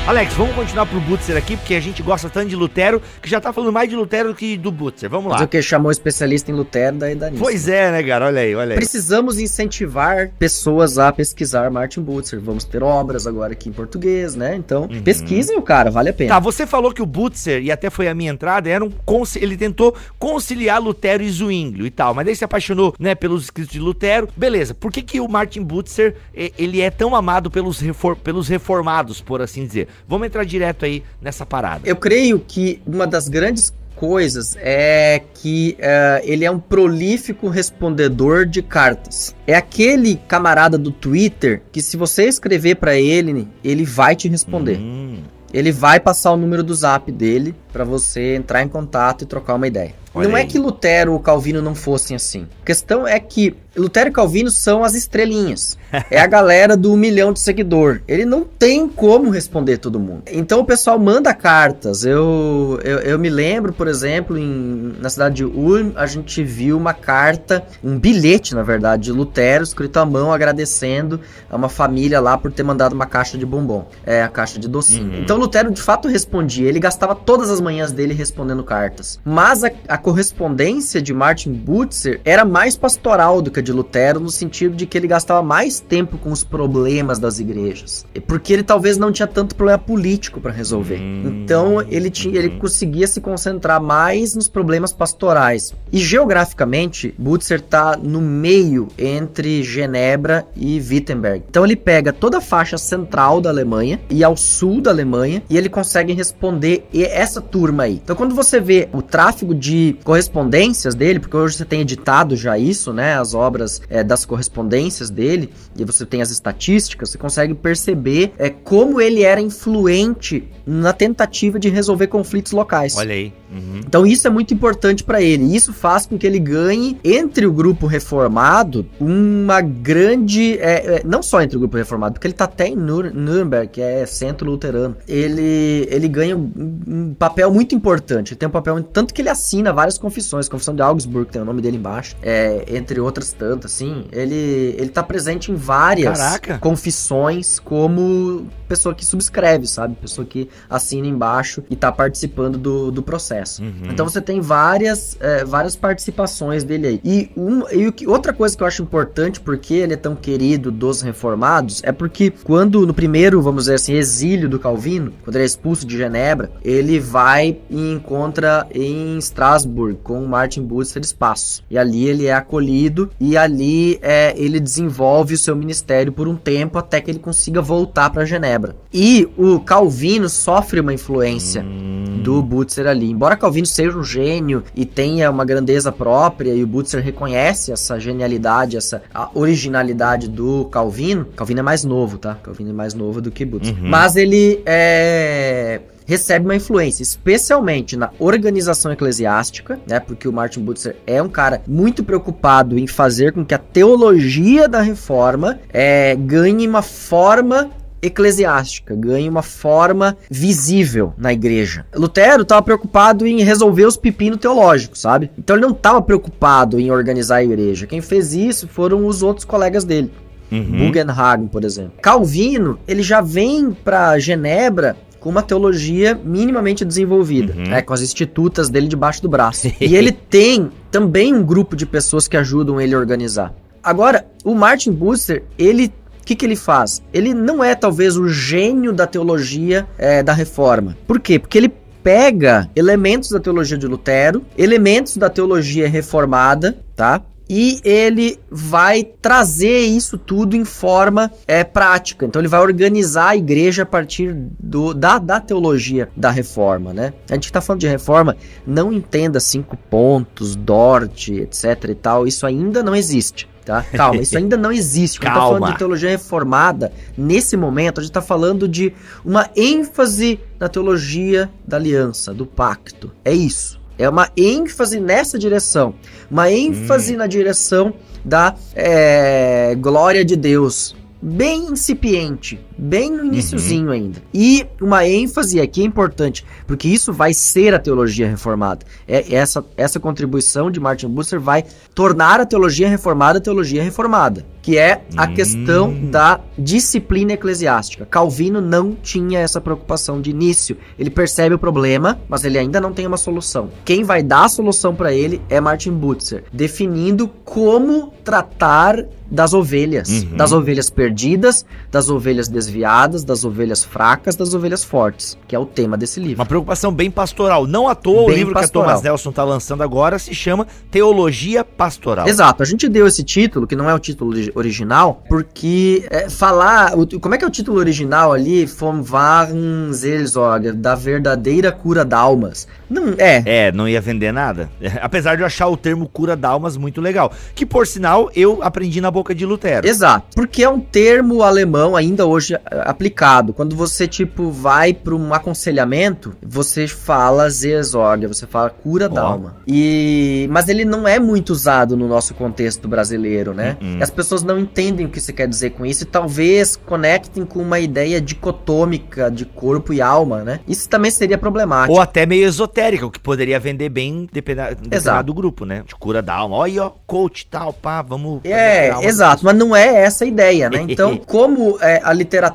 [0.08, 3.42] Alex, vamos continuar pro Butzer aqui, porque a gente gosta tanto de Lutero, que já
[3.42, 5.10] tá falando mais de Lutero do que do Butzer.
[5.10, 5.46] Vamos Mas lá.
[5.46, 7.44] o que chamou especialista em Lutero, daí dá nisso.
[7.44, 8.28] Pois é, né, cara?
[8.28, 8.76] Olha aí, olha aí.
[8.78, 12.40] Precisamos incentivar pessoas a pesquisar Martin Butzer.
[12.40, 14.56] Vamos ter obras agora aqui em português, né?
[14.56, 15.02] Então, Uhum.
[15.04, 16.30] pesquisem o cara, vale a pena.
[16.36, 18.94] Tá, você falou que o Butzer, e até foi a minha entrada, era um
[19.36, 23.74] ele tentou conciliar Lutero e Zwinglio e tal, mas daí se apaixonou, né, pelos escritos
[23.74, 24.30] de Lutero.
[24.38, 29.20] Beleza, por que que o Martin Butzer, ele é tão amado pelos, refor- pelos reformados,
[29.20, 29.88] por assim dizer?
[30.08, 31.82] Vamos entrar direto aí nessa parada.
[31.88, 38.46] Eu creio que uma das grandes coisas é que eh, ele é um prolífico respondedor
[38.46, 39.36] de cartas.
[39.48, 44.78] É aquele camarada do Twitter que se você escrever pra ele, ele vai te responder.
[44.78, 49.26] Hum, Ele vai passar o número do zap dele pra você entrar em contato e
[49.26, 49.96] trocar uma ideia.
[50.14, 50.48] Olha não é aí.
[50.48, 52.46] que Lutero ou Calvino não fossem assim.
[52.62, 55.78] A questão é que Lutero e Calvino são as estrelinhas.
[56.10, 58.02] É a galera do milhão de seguidor.
[58.08, 60.24] Ele não tem como responder todo mundo.
[60.32, 62.04] Então o pessoal manda cartas.
[62.04, 66.78] Eu, eu, eu me lembro, por exemplo, em, na cidade de Ulm, a gente viu
[66.78, 72.20] uma carta, um bilhete, na verdade, de Lutero, escrito à mão, agradecendo a uma família
[72.20, 73.88] lá por ter mandado uma caixa de bombom.
[74.06, 75.12] É, a caixa de docinho.
[75.12, 75.22] Uhum.
[75.22, 76.68] Então Lutero de fato respondia.
[76.68, 79.20] Ele gastava todas as manhãs dele respondendo cartas.
[79.24, 84.20] Mas a, a correspondência de Martin Butzer era mais pastoral do que a de Lutero,
[84.20, 88.06] no sentido de que ele gastava mais tempo com os problemas das igrejas.
[88.16, 91.00] E Porque ele talvez não tinha tanto problema político para resolver.
[91.00, 91.44] Hum.
[91.44, 95.74] Então ele, tinha, ele conseguia se concentrar mais nos problemas pastorais.
[95.92, 101.44] E geograficamente, Butzer tá no meio entre Genebra e Wittenberg.
[101.50, 105.58] Então ele pega toda a faixa central da Alemanha e ao sul da Alemanha e
[105.58, 108.00] ele consegue responder essa turma aí.
[108.04, 112.58] Então quando você vê o tráfego de correspondências dele, porque hoje você tem editado já
[112.58, 113.57] isso, né, as obras
[113.90, 119.24] é, das correspondências dele e você tem as estatísticas, você consegue perceber é, como ele
[119.24, 122.96] era influente na tentativa de resolver conflitos locais.
[122.96, 123.34] olha aí.
[123.50, 123.80] Uhum.
[123.86, 125.56] Então isso é muito importante para ele.
[125.56, 131.24] Isso faz com que ele ganhe entre o grupo reformado uma grande, é, é, não
[131.24, 134.50] só entre o grupo reformado, porque ele tá até em Nur- Nuremberg, que é centro
[134.50, 134.98] luterano.
[135.08, 136.52] Ele ele ganha um,
[136.88, 138.34] um papel muito importante.
[138.34, 141.46] Ele tem um papel tanto que ele assina várias confissões, confissão de Augsburg tem o
[141.46, 144.06] nome dele embaixo, é, entre outras tantas, assim.
[144.12, 146.58] Ele ele tá presente em várias Caraca.
[146.60, 149.96] confissões como pessoa que subscreve, sabe?
[149.96, 153.62] Pessoa que assina embaixo e tá participando do, do processo.
[153.64, 153.72] Uhum.
[153.90, 157.02] Então você tem várias, é, várias participações dele aí.
[157.04, 160.16] E, um, e o que- outra coisa que eu acho importante, porque ele é tão
[160.16, 165.36] querido dos reformados, é porque quando no primeiro, vamos dizer assim, exílio do Calvino, quando
[165.38, 171.02] ele é expulso de Genebra, ele vai e encontra em Strasbourg com o Martin Butzer
[171.02, 171.64] Espaço.
[171.70, 176.36] E ali ele é acolhido e ali é, ele desenvolve o seu ministério por um
[176.36, 178.76] tempo até que ele consiga voltar para Genebra.
[178.94, 182.22] E o Calvino sofre uma influência Hum.
[182.24, 183.10] do Butzer ali.
[183.10, 188.00] Embora Calvino seja um gênio e tenha uma grandeza própria e o Butzer reconhece essa
[188.00, 192.36] genialidade, essa a originalidade do Calvino, Calvino é mais novo, tá?
[192.36, 193.74] Calvino é mais novo do que Butzer.
[193.76, 193.90] Uhum.
[193.90, 200.00] Mas ele é recebe uma influência, especialmente na organização eclesiástica, né?
[200.00, 204.68] Porque o Martin Butzer é um cara muito preocupado em fazer com que a teologia
[204.68, 207.70] da reforma é, ganhe uma forma
[208.02, 211.86] eclesiástica, ganhe uma forma visível na igreja.
[211.94, 215.30] Lutero estava preocupado em resolver os pepinos teológicos, sabe?
[215.38, 217.88] Então ele não estava preocupado em organizar a igreja.
[217.88, 220.12] Quem fez isso foram os outros colegas dele.
[220.50, 220.88] Uhum.
[220.88, 221.94] Bugenhagen, por exemplo.
[222.02, 227.70] Calvino, ele já vem para Genebra com uma teologia minimamente desenvolvida, Uhum.
[227.70, 229.68] né, com as institutas dele debaixo do braço.
[229.80, 233.54] e ele tem também um grupo de pessoas que ajudam ele a organizar.
[233.84, 237.02] Agora, o Martin Bucer, ele o que, que ele faz?
[237.14, 240.98] Ele não é talvez o gênio da teologia é, da reforma.
[241.08, 241.40] Por quê?
[241.40, 241.72] Porque ele
[242.04, 247.22] pega elementos da teologia de Lutero, elementos da teologia reformada, tá?
[247.50, 252.26] E ele vai trazer isso tudo em forma é, prática.
[252.26, 257.14] Então ele vai organizar a igreja a partir do, da, da teologia da reforma, né?
[257.30, 262.46] A gente está falando de reforma, não entenda cinco pontos, Dort, etc e tal, isso
[262.46, 263.48] ainda não existe.
[263.68, 263.84] Tá?
[263.84, 265.20] Calma, isso ainda não existe.
[265.20, 265.42] Quando Calma.
[265.42, 268.94] tá falando de teologia reformada, nesse momento a gente está falando de
[269.26, 273.12] uma ênfase na teologia da aliança, do pacto.
[273.26, 273.77] É isso.
[273.98, 275.94] É uma ênfase nessa direção.
[276.30, 277.18] Uma ênfase hum.
[277.18, 280.96] na direção da é, glória de Deus.
[281.22, 283.92] Bem incipiente, bem no iníciozinho uhum.
[283.92, 284.22] ainda.
[284.34, 288.86] E uma ênfase aqui é importante, porque isso vai ser a teologia reformada.
[289.08, 291.64] É, essa, essa contribuição de Martin Bucer vai
[291.94, 295.34] tornar a teologia reformada a teologia reformada que é a hum.
[295.34, 298.06] questão da disciplina eclesiástica.
[298.06, 300.76] Calvino não tinha essa preocupação de início.
[301.00, 303.70] Ele percebe o problema, mas ele ainda não tem uma solução.
[303.86, 310.10] Quem vai dar a solução para ele é Martin Butzer, definindo como tratar das ovelhas,
[310.10, 310.36] uhum.
[310.36, 315.66] das ovelhas perdidas, das ovelhas desviadas, das ovelhas fracas, das ovelhas fortes, que é o
[315.66, 316.36] tema desse livro.
[316.38, 317.66] Uma preocupação bem pastoral.
[317.66, 318.86] Não à toa bem o livro pastoral.
[318.86, 322.28] que a Thomas Nelson está lançando agora se chama Teologia Pastoral.
[322.28, 322.62] Exato.
[322.62, 326.98] A gente deu esse título, que não é o título original, porque é, falar.
[326.98, 328.66] O, como é que é o título original ali?
[328.66, 332.68] Vom wahren Seelsorge, da verdadeira cura d'almas.
[332.90, 333.44] Não, é.
[333.46, 334.70] É, não ia vender nada.
[335.02, 337.32] Apesar de eu achar o termo cura d'almas muito legal.
[337.56, 339.88] Que, por sinal, eu aprendi na boca de Lutero.
[339.88, 340.28] Exato.
[340.36, 343.54] Porque é um termo alemão ainda hoje é, aplicado.
[343.54, 349.14] Quando você, tipo, vai para um aconselhamento, você fala Seelsorge, você fala cura oh.
[349.14, 349.58] d'alma.
[349.68, 350.48] E...
[350.52, 353.78] Mas ele não é muito usado no nosso contexto brasileiro, né?
[353.82, 354.04] Uh -uh.
[354.04, 357.60] As pessoas não entendem o que você quer dizer com isso e talvez conectem com
[357.60, 360.60] uma ideia dicotômica de corpo e alma, né?
[360.68, 361.94] Isso também seria problemático.
[361.94, 364.78] Ou até meio esotérica, o que poderia vender bem dependendo
[365.24, 365.84] do grupo, né?
[365.86, 366.56] De cura da alma.
[366.56, 368.42] Olha, ó, coach tal, pá, vamos.
[368.44, 370.86] É, exato, mas não é essa a ideia, né?
[370.98, 372.47] Então, como é, a literatura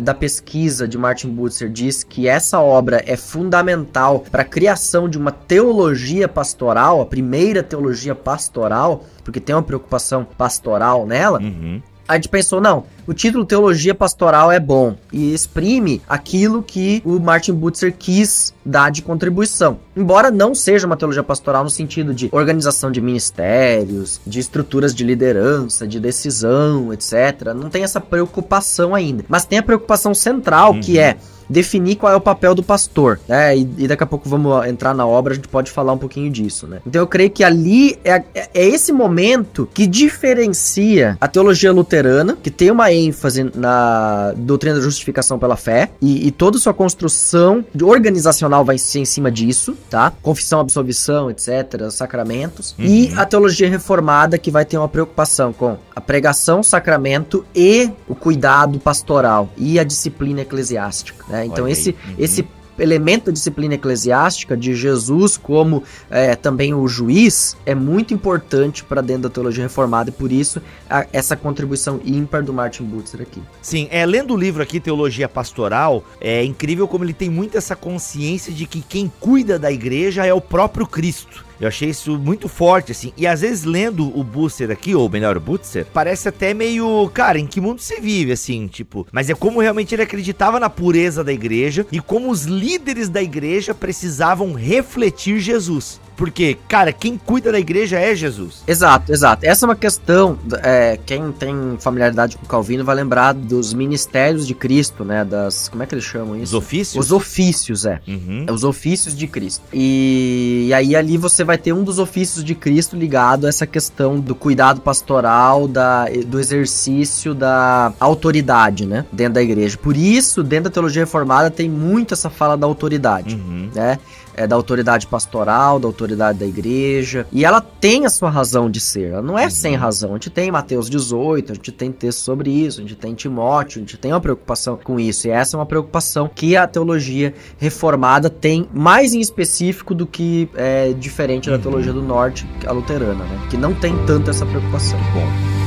[0.00, 5.18] da pesquisa de Martin Butzer diz que essa obra é fundamental para a criação de
[5.18, 11.40] uma teologia pastoral, a primeira teologia pastoral, porque tem uma preocupação pastoral nela.
[11.40, 11.82] Uhum.
[12.08, 17.18] A gente pensou, não, o título Teologia Pastoral é bom e exprime aquilo que o
[17.18, 19.78] Martin Butzer quis dar de contribuição.
[19.96, 25.04] Embora não seja uma teologia pastoral no sentido de organização de ministérios, de estruturas de
[25.04, 27.54] liderança, de decisão, etc.
[27.54, 29.24] Não tem essa preocupação ainda.
[29.28, 30.80] Mas tem a preocupação central, uhum.
[30.80, 31.16] que é
[31.48, 33.56] definir qual é o papel do pastor, né?
[33.56, 36.30] E, e, daqui a pouco vamos entrar na obra, a gente pode falar um pouquinho
[36.30, 36.80] disso, né?
[36.86, 42.36] Então eu creio que ali é, é, é esse momento que diferencia a teologia luterana,
[42.42, 47.64] que tem uma ênfase na doutrina da justificação pela fé, e, e toda sua construção
[47.82, 50.12] organizacional vai ser em cima disso, tá?
[50.22, 52.84] Confissão, absolvição, etc., sacramentos, uhum.
[52.84, 58.14] e a teologia reformada, que vai ter uma preocupação com a pregação, sacramento e o
[58.14, 61.24] cuidado pastoral e a disciplina eclesiástica.
[61.28, 61.35] Né?
[61.36, 61.46] Né?
[61.46, 62.14] Então esse, uhum.
[62.18, 62.46] esse
[62.78, 69.00] elemento da disciplina eclesiástica de Jesus como é, também o juiz é muito importante para
[69.00, 73.42] dentro da teologia reformada e por isso a, essa contribuição ímpar do Martin Butzer aqui.
[73.62, 77.74] Sim, é, lendo o livro aqui, Teologia Pastoral, é incrível como ele tem muito essa
[77.74, 81.45] consciência de que quem cuida da igreja é o próprio Cristo.
[81.60, 83.12] Eu achei isso muito forte, assim.
[83.16, 87.10] E às vezes lendo o Booster aqui, ou melhor, o Butzer, parece até meio.
[87.14, 89.06] Cara, em que mundo você vive, assim, tipo.
[89.10, 93.22] Mas é como realmente ele acreditava na pureza da igreja e como os líderes da
[93.22, 96.00] igreja precisavam refletir Jesus.
[96.16, 98.62] Porque, cara, quem cuida da igreja é Jesus.
[98.66, 99.44] Exato, exato.
[99.44, 100.38] Essa é uma questão.
[100.62, 105.24] É, quem tem familiaridade com Calvino vai lembrar dos ministérios de Cristo, né?
[105.24, 105.68] Das.
[105.68, 106.44] Como é que eles chamam isso?
[106.44, 107.04] Os ofícios?
[107.04, 108.00] Os ofícios, é.
[108.08, 108.46] Uhum.
[108.48, 109.62] é os ofícios de Cristo.
[109.72, 113.66] E, e aí ali você vai ter um dos ofícios de Cristo ligado a essa
[113.66, 119.04] questão do cuidado pastoral, da, do exercício da autoridade, né?
[119.12, 119.76] Dentro da igreja.
[119.76, 123.68] Por isso, dentro da teologia reformada, tem muito essa fala da autoridade, uhum.
[123.74, 123.98] né?
[124.36, 127.26] É, da autoridade pastoral, da autoridade da igreja.
[127.32, 129.12] E ela tem a sua razão de ser.
[129.12, 129.50] Ela não é uhum.
[129.50, 130.10] sem razão.
[130.10, 133.78] A gente tem Mateus 18, a gente tem texto sobre isso, a gente tem Timóteo,
[133.78, 135.26] a gente tem uma preocupação com isso.
[135.26, 140.48] E essa é uma preocupação que a teologia reformada tem mais em específico do que
[140.54, 141.62] é diferente da uhum.
[141.62, 143.46] teologia do norte, a luterana, né?
[143.48, 144.98] Que não tem tanto essa preocupação.
[145.14, 145.65] Bom.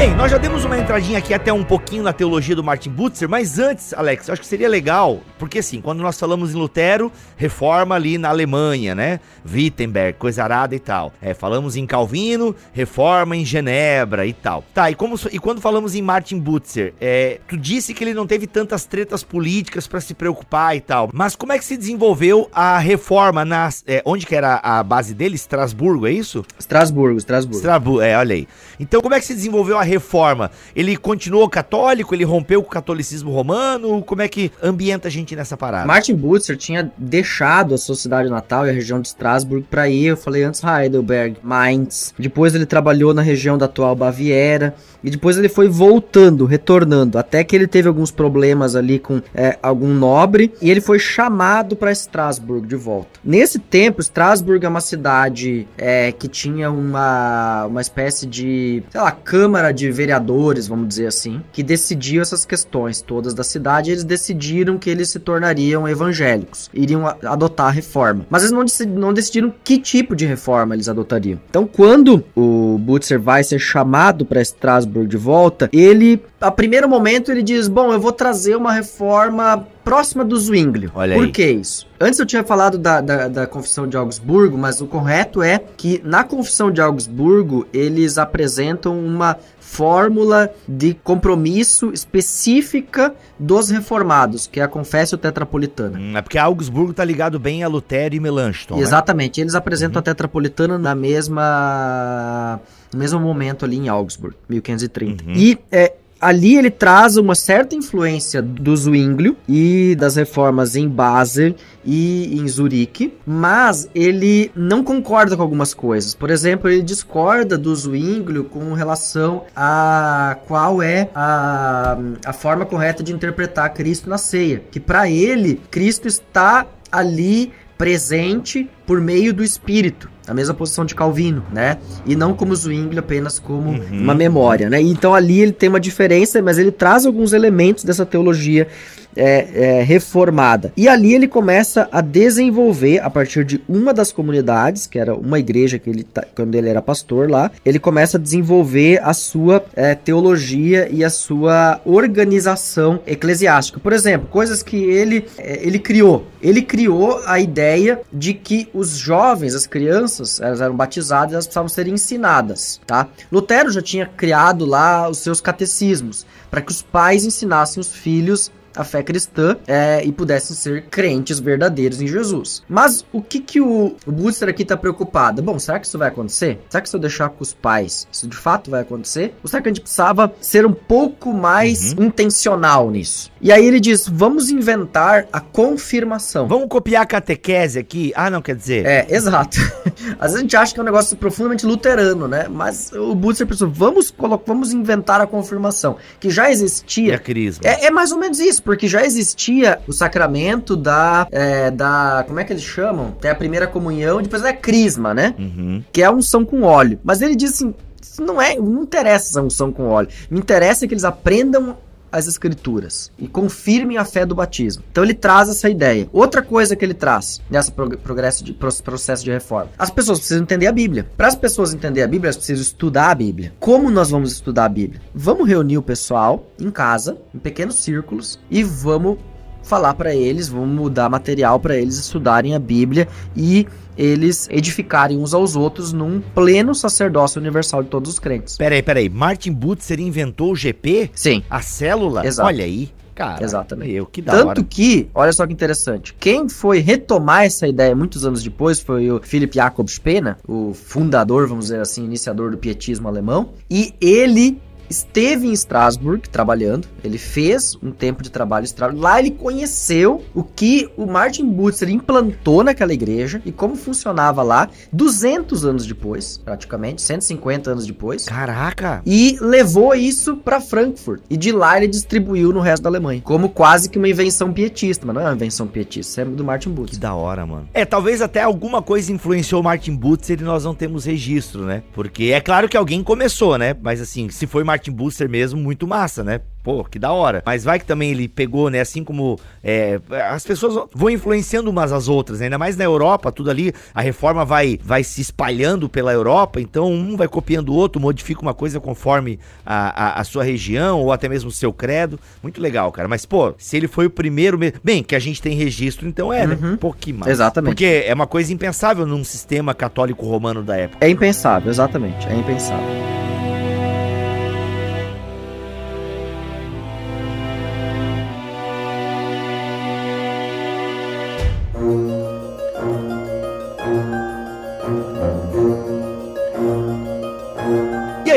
[0.00, 3.28] Bem, nós já demos uma entradinha aqui até um pouquinho na teologia do Martin Butzer,
[3.28, 7.12] mas antes, Alex, eu acho que seria legal, porque assim, quando nós falamos em Lutero,
[7.36, 9.20] reforma ali na Alemanha, né?
[9.46, 11.12] Wittenberg, coisa arada e tal.
[11.20, 14.64] É, falamos em Calvino, reforma em Genebra e tal.
[14.72, 18.26] Tá, e, como, e quando falamos em Martin Butzer, é, tu disse que ele não
[18.26, 22.48] teve tantas tretas políticas para se preocupar e tal, mas como é que se desenvolveu
[22.54, 23.84] a reforma nas...
[23.86, 25.34] É, onde que era a base dele?
[25.34, 26.42] Estrasburgo, é isso?
[26.58, 27.58] Estrasburgo, Estrasburgo.
[27.58, 28.48] Estrasburgo, é, olha aí.
[28.78, 30.50] Então como é que se desenvolveu a reforma?
[30.74, 32.14] Ele continuou católico?
[32.14, 34.02] Ele rompeu com o catolicismo romano?
[34.02, 35.86] Como é que ambienta a gente nessa parada?
[35.86, 40.06] Martin Butzer tinha deixado a sua cidade natal e a região de Estrasburgo para ir,
[40.06, 42.14] eu falei antes, Heidelberg, Mainz.
[42.18, 44.74] Depois ele trabalhou na região da atual Baviera.
[45.02, 49.58] E depois ele foi voltando, retornando, até que ele teve alguns problemas ali com é,
[49.62, 53.18] algum nobre e ele foi chamado para Estrasburgo de volta.
[53.24, 59.10] Nesse tempo, Estrasburgo é uma cidade é, que tinha uma, uma espécie de, sei lá,
[59.10, 63.92] câmara de vereadores, vamos dizer assim, que decidiam essas questões todas da cidade.
[63.92, 68.26] Eles decidiram que eles se tornariam evangélicos, iriam adotar a reforma.
[68.28, 68.64] Mas eles não,
[69.00, 71.38] não decidiram que tipo de reforma eles adotariam.
[71.48, 77.30] Então, quando o Butzer vai ser chamado para Estrasburgo de volta, ele, a primeiro momento,
[77.30, 80.90] ele diz: Bom, eu vou trazer uma reforma próxima do Zwinglio.
[80.94, 81.32] Olha Por aí.
[81.32, 81.86] que isso?
[82.00, 86.00] Antes eu tinha falado da, da, da, Confissão de Augsburgo, mas o correto é que
[86.04, 94.64] na Confissão de Augsburgo eles apresentam uma fórmula de compromisso específica dos reformados, que é
[94.64, 95.98] a Confessio Tetrapolitana.
[95.98, 98.82] Hum, é porque Augsburgo tá ligado bem a Lutero e Melanchthon, né?
[98.82, 99.38] Exatamente.
[99.38, 99.44] Né?
[99.44, 100.00] Eles apresentam uhum.
[100.00, 102.60] a Tetrapolitana na mesma
[102.92, 105.24] no mesmo momento ali em Augsburg, 1530.
[105.24, 105.32] Uhum.
[105.36, 111.54] E é, ali ele traz uma certa influência do Zwinglio e das reformas em Basel
[111.84, 116.14] e em Zurique, mas ele não concorda com algumas coisas.
[116.14, 123.02] Por exemplo, ele discorda do Zwinglio com relação a qual é a, a forma correta
[123.02, 129.42] de interpretar Cristo na ceia, que para ele Cristo está ali presente por meio do
[129.42, 131.78] Espírito a mesma posição de Calvino, né?
[132.06, 133.86] E não como Zwingli apenas como uhum.
[133.90, 134.80] uma memória, né?
[134.80, 138.68] Então ali ele tem uma diferença, mas ele traz alguns elementos dessa teologia
[139.16, 140.72] é, é, reformada.
[140.76, 145.38] E ali ele começa a desenvolver, a partir de uma das comunidades, que era uma
[145.38, 149.94] igreja que ele, quando ele era pastor lá, ele começa a desenvolver a sua é,
[149.94, 153.80] teologia e a sua organização eclesiástica.
[153.80, 156.26] Por exemplo, coisas que ele, é, ele criou.
[156.42, 161.68] Ele criou a ideia de que os jovens, as crianças, elas eram batizadas, elas precisavam
[161.68, 163.08] ser ensinadas, tá?
[163.30, 168.50] Lutero já tinha criado lá os seus catecismos para que os pais ensinassem os filhos
[168.74, 172.62] a fé cristã é, e pudessem ser crentes verdadeiros em Jesus.
[172.68, 175.42] Mas o que que o, o Booster aqui está preocupado?
[175.42, 176.60] Bom, será que isso vai acontecer?
[176.68, 179.34] Será que se eu deixar com os pais, isso de fato vai acontecer?
[179.42, 182.04] Ou será que a gente precisava ser um pouco mais uhum.
[182.04, 183.30] intencional nisso?
[183.40, 186.46] E aí ele diz, vamos inventar a confirmação.
[186.46, 188.12] Vamos copiar a catequese aqui?
[188.14, 188.86] Ah, não, quer dizer...
[188.86, 189.58] É, exato.
[190.18, 192.46] Às vezes a gente acha que é um negócio profundamente luterano, né?
[192.48, 194.14] Mas o Booster pensou, vamos,
[194.46, 197.14] vamos inventar a confirmação, que já existia.
[197.14, 197.62] É, crisma.
[197.64, 201.26] é, é mais ou menos isso porque já existia o sacramento da.
[201.30, 203.16] É, da como é que eles chamam?
[203.22, 205.34] É a primeira comunhão, depois é a crisma, né?
[205.38, 205.82] Uhum.
[205.92, 206.98] Que é a unção com óleo.
[207.02, 207.74] Mas ele diz assim:
[208.20, 210.08] não é, não interessa essa unção com óleo.
[210.30, 211.76] Me interessa que eles aprendam
[212.10, 214.82] as escrituras e confirmem a fé do batismo.
[214.90, 216.08] Então ele traz essa ideia.
[216.12, 219.70] Outra coisa que ele traz nessa progresso de, processo de reforma.
[219.78, 221.06] As pessoas precisam entender a Bíblia.
[221.16, 223.52] Para as pessoas entenderem a Bíblia, elas precisam estudar a Bíblia.
[223.58, 225.00] Como nós vamos estudar a Bíblia?
[225.14, 229.18] Vamos reunir o pessoal em casa, em pequenos círculos e vamos
[229.62, 233.66] falar para eles, vamos mudar material para eles estudarem a Bíblia e
[234.00, 238.56] eles edificarem uns aos outros num pleno sacerdócio universal de todos os crentes.
[238.56, 239.08] Peraí, peraí.
[239.08, 241.10] Martin Butzer inventou o GP?
[241.14, 241.42] Sim.
[241.50, 242.26] A célula?
[242.26, 242.46] Exato.
[242.48, 242.90] Olha aí.
[243.14, 243.92] Cara, Exatamente.
[243.92, 244.64] Eu, que da Tanto hora.
[244.64, 249.20] que, olha só que interessante, quem foi retomar essa ideia muitos anos depois foi o
[249.22, 254.58] Philipp Jakob Spener, o fundador, vamos dizer assim, iniciador do pietismo alemão, e ele
[254.90, 259.02] esteve em Strasbourg trabalhando, ele fez um tempo de trabalho em Strasbourg.
[259.02, 264.68] Lá ele conheceu o que o Martin Butzer implantou naquela igreja e como funcionava lá
[264.92, 268.26] 200 anos depois, praticamente, 150 anos depois.
[268.26, 269.02] Caraca!
[269.06, 271.22] E levou isso para Frankfurt.
[271.30, 275.06] E de lá ele distribuiu no resto da Alemanha, como quase que uma invenção pietista,
[275.06, 276.94] mas não é uma invenção pietista, isso é do Martin Butzer.
[276.94, 277.68] Que da hora, mano.
[277.72, 281.82] É, talvez até alguma coisa influenciou o Martin Butzer e nós não temos registro, né?
[281.92, 283.76] Porque é claro que alguém começou, né?
[283.80, 286.40] Mas assim, se foi Martin Martin Booster mesmo muito massa, né?
[286.62, 287.42] Pô, que da hora.
[287.44, 288.80] Mas vai que também ele pegou, né?
[288.80, 292.46] Assim como é, as pessoas vão influenciando umas às outras, né?
[292.46, 296.90] ainda mais na Europa, tudo ali, a reforma vai, vai se espalhando pela Europa, então
[296.90, 301.12] um vai copiando o outro, modifica uma coisa conforme a, a, a sua região ou
[301.12, 302.18] até mesmo o seu credo.
[302.42, 303.08] Muito legal, cara.
[303.08, 304.58] Mas, pô, se ele foi o primeiro.
[304.82, 306.58] Bem, que a gente tem registro, então é, né?
[306.60, 306.76] Uhum.
[306.76, 307.30] Pô, que massa.
[307.30, 307.70] Exatamente.
[307.70, 311.04] Porque é uma coisa impensável num sistema católico romano da época.
[311.04, 312.26] É impensável, exatamente.
[312.28, 313.20] É impensável.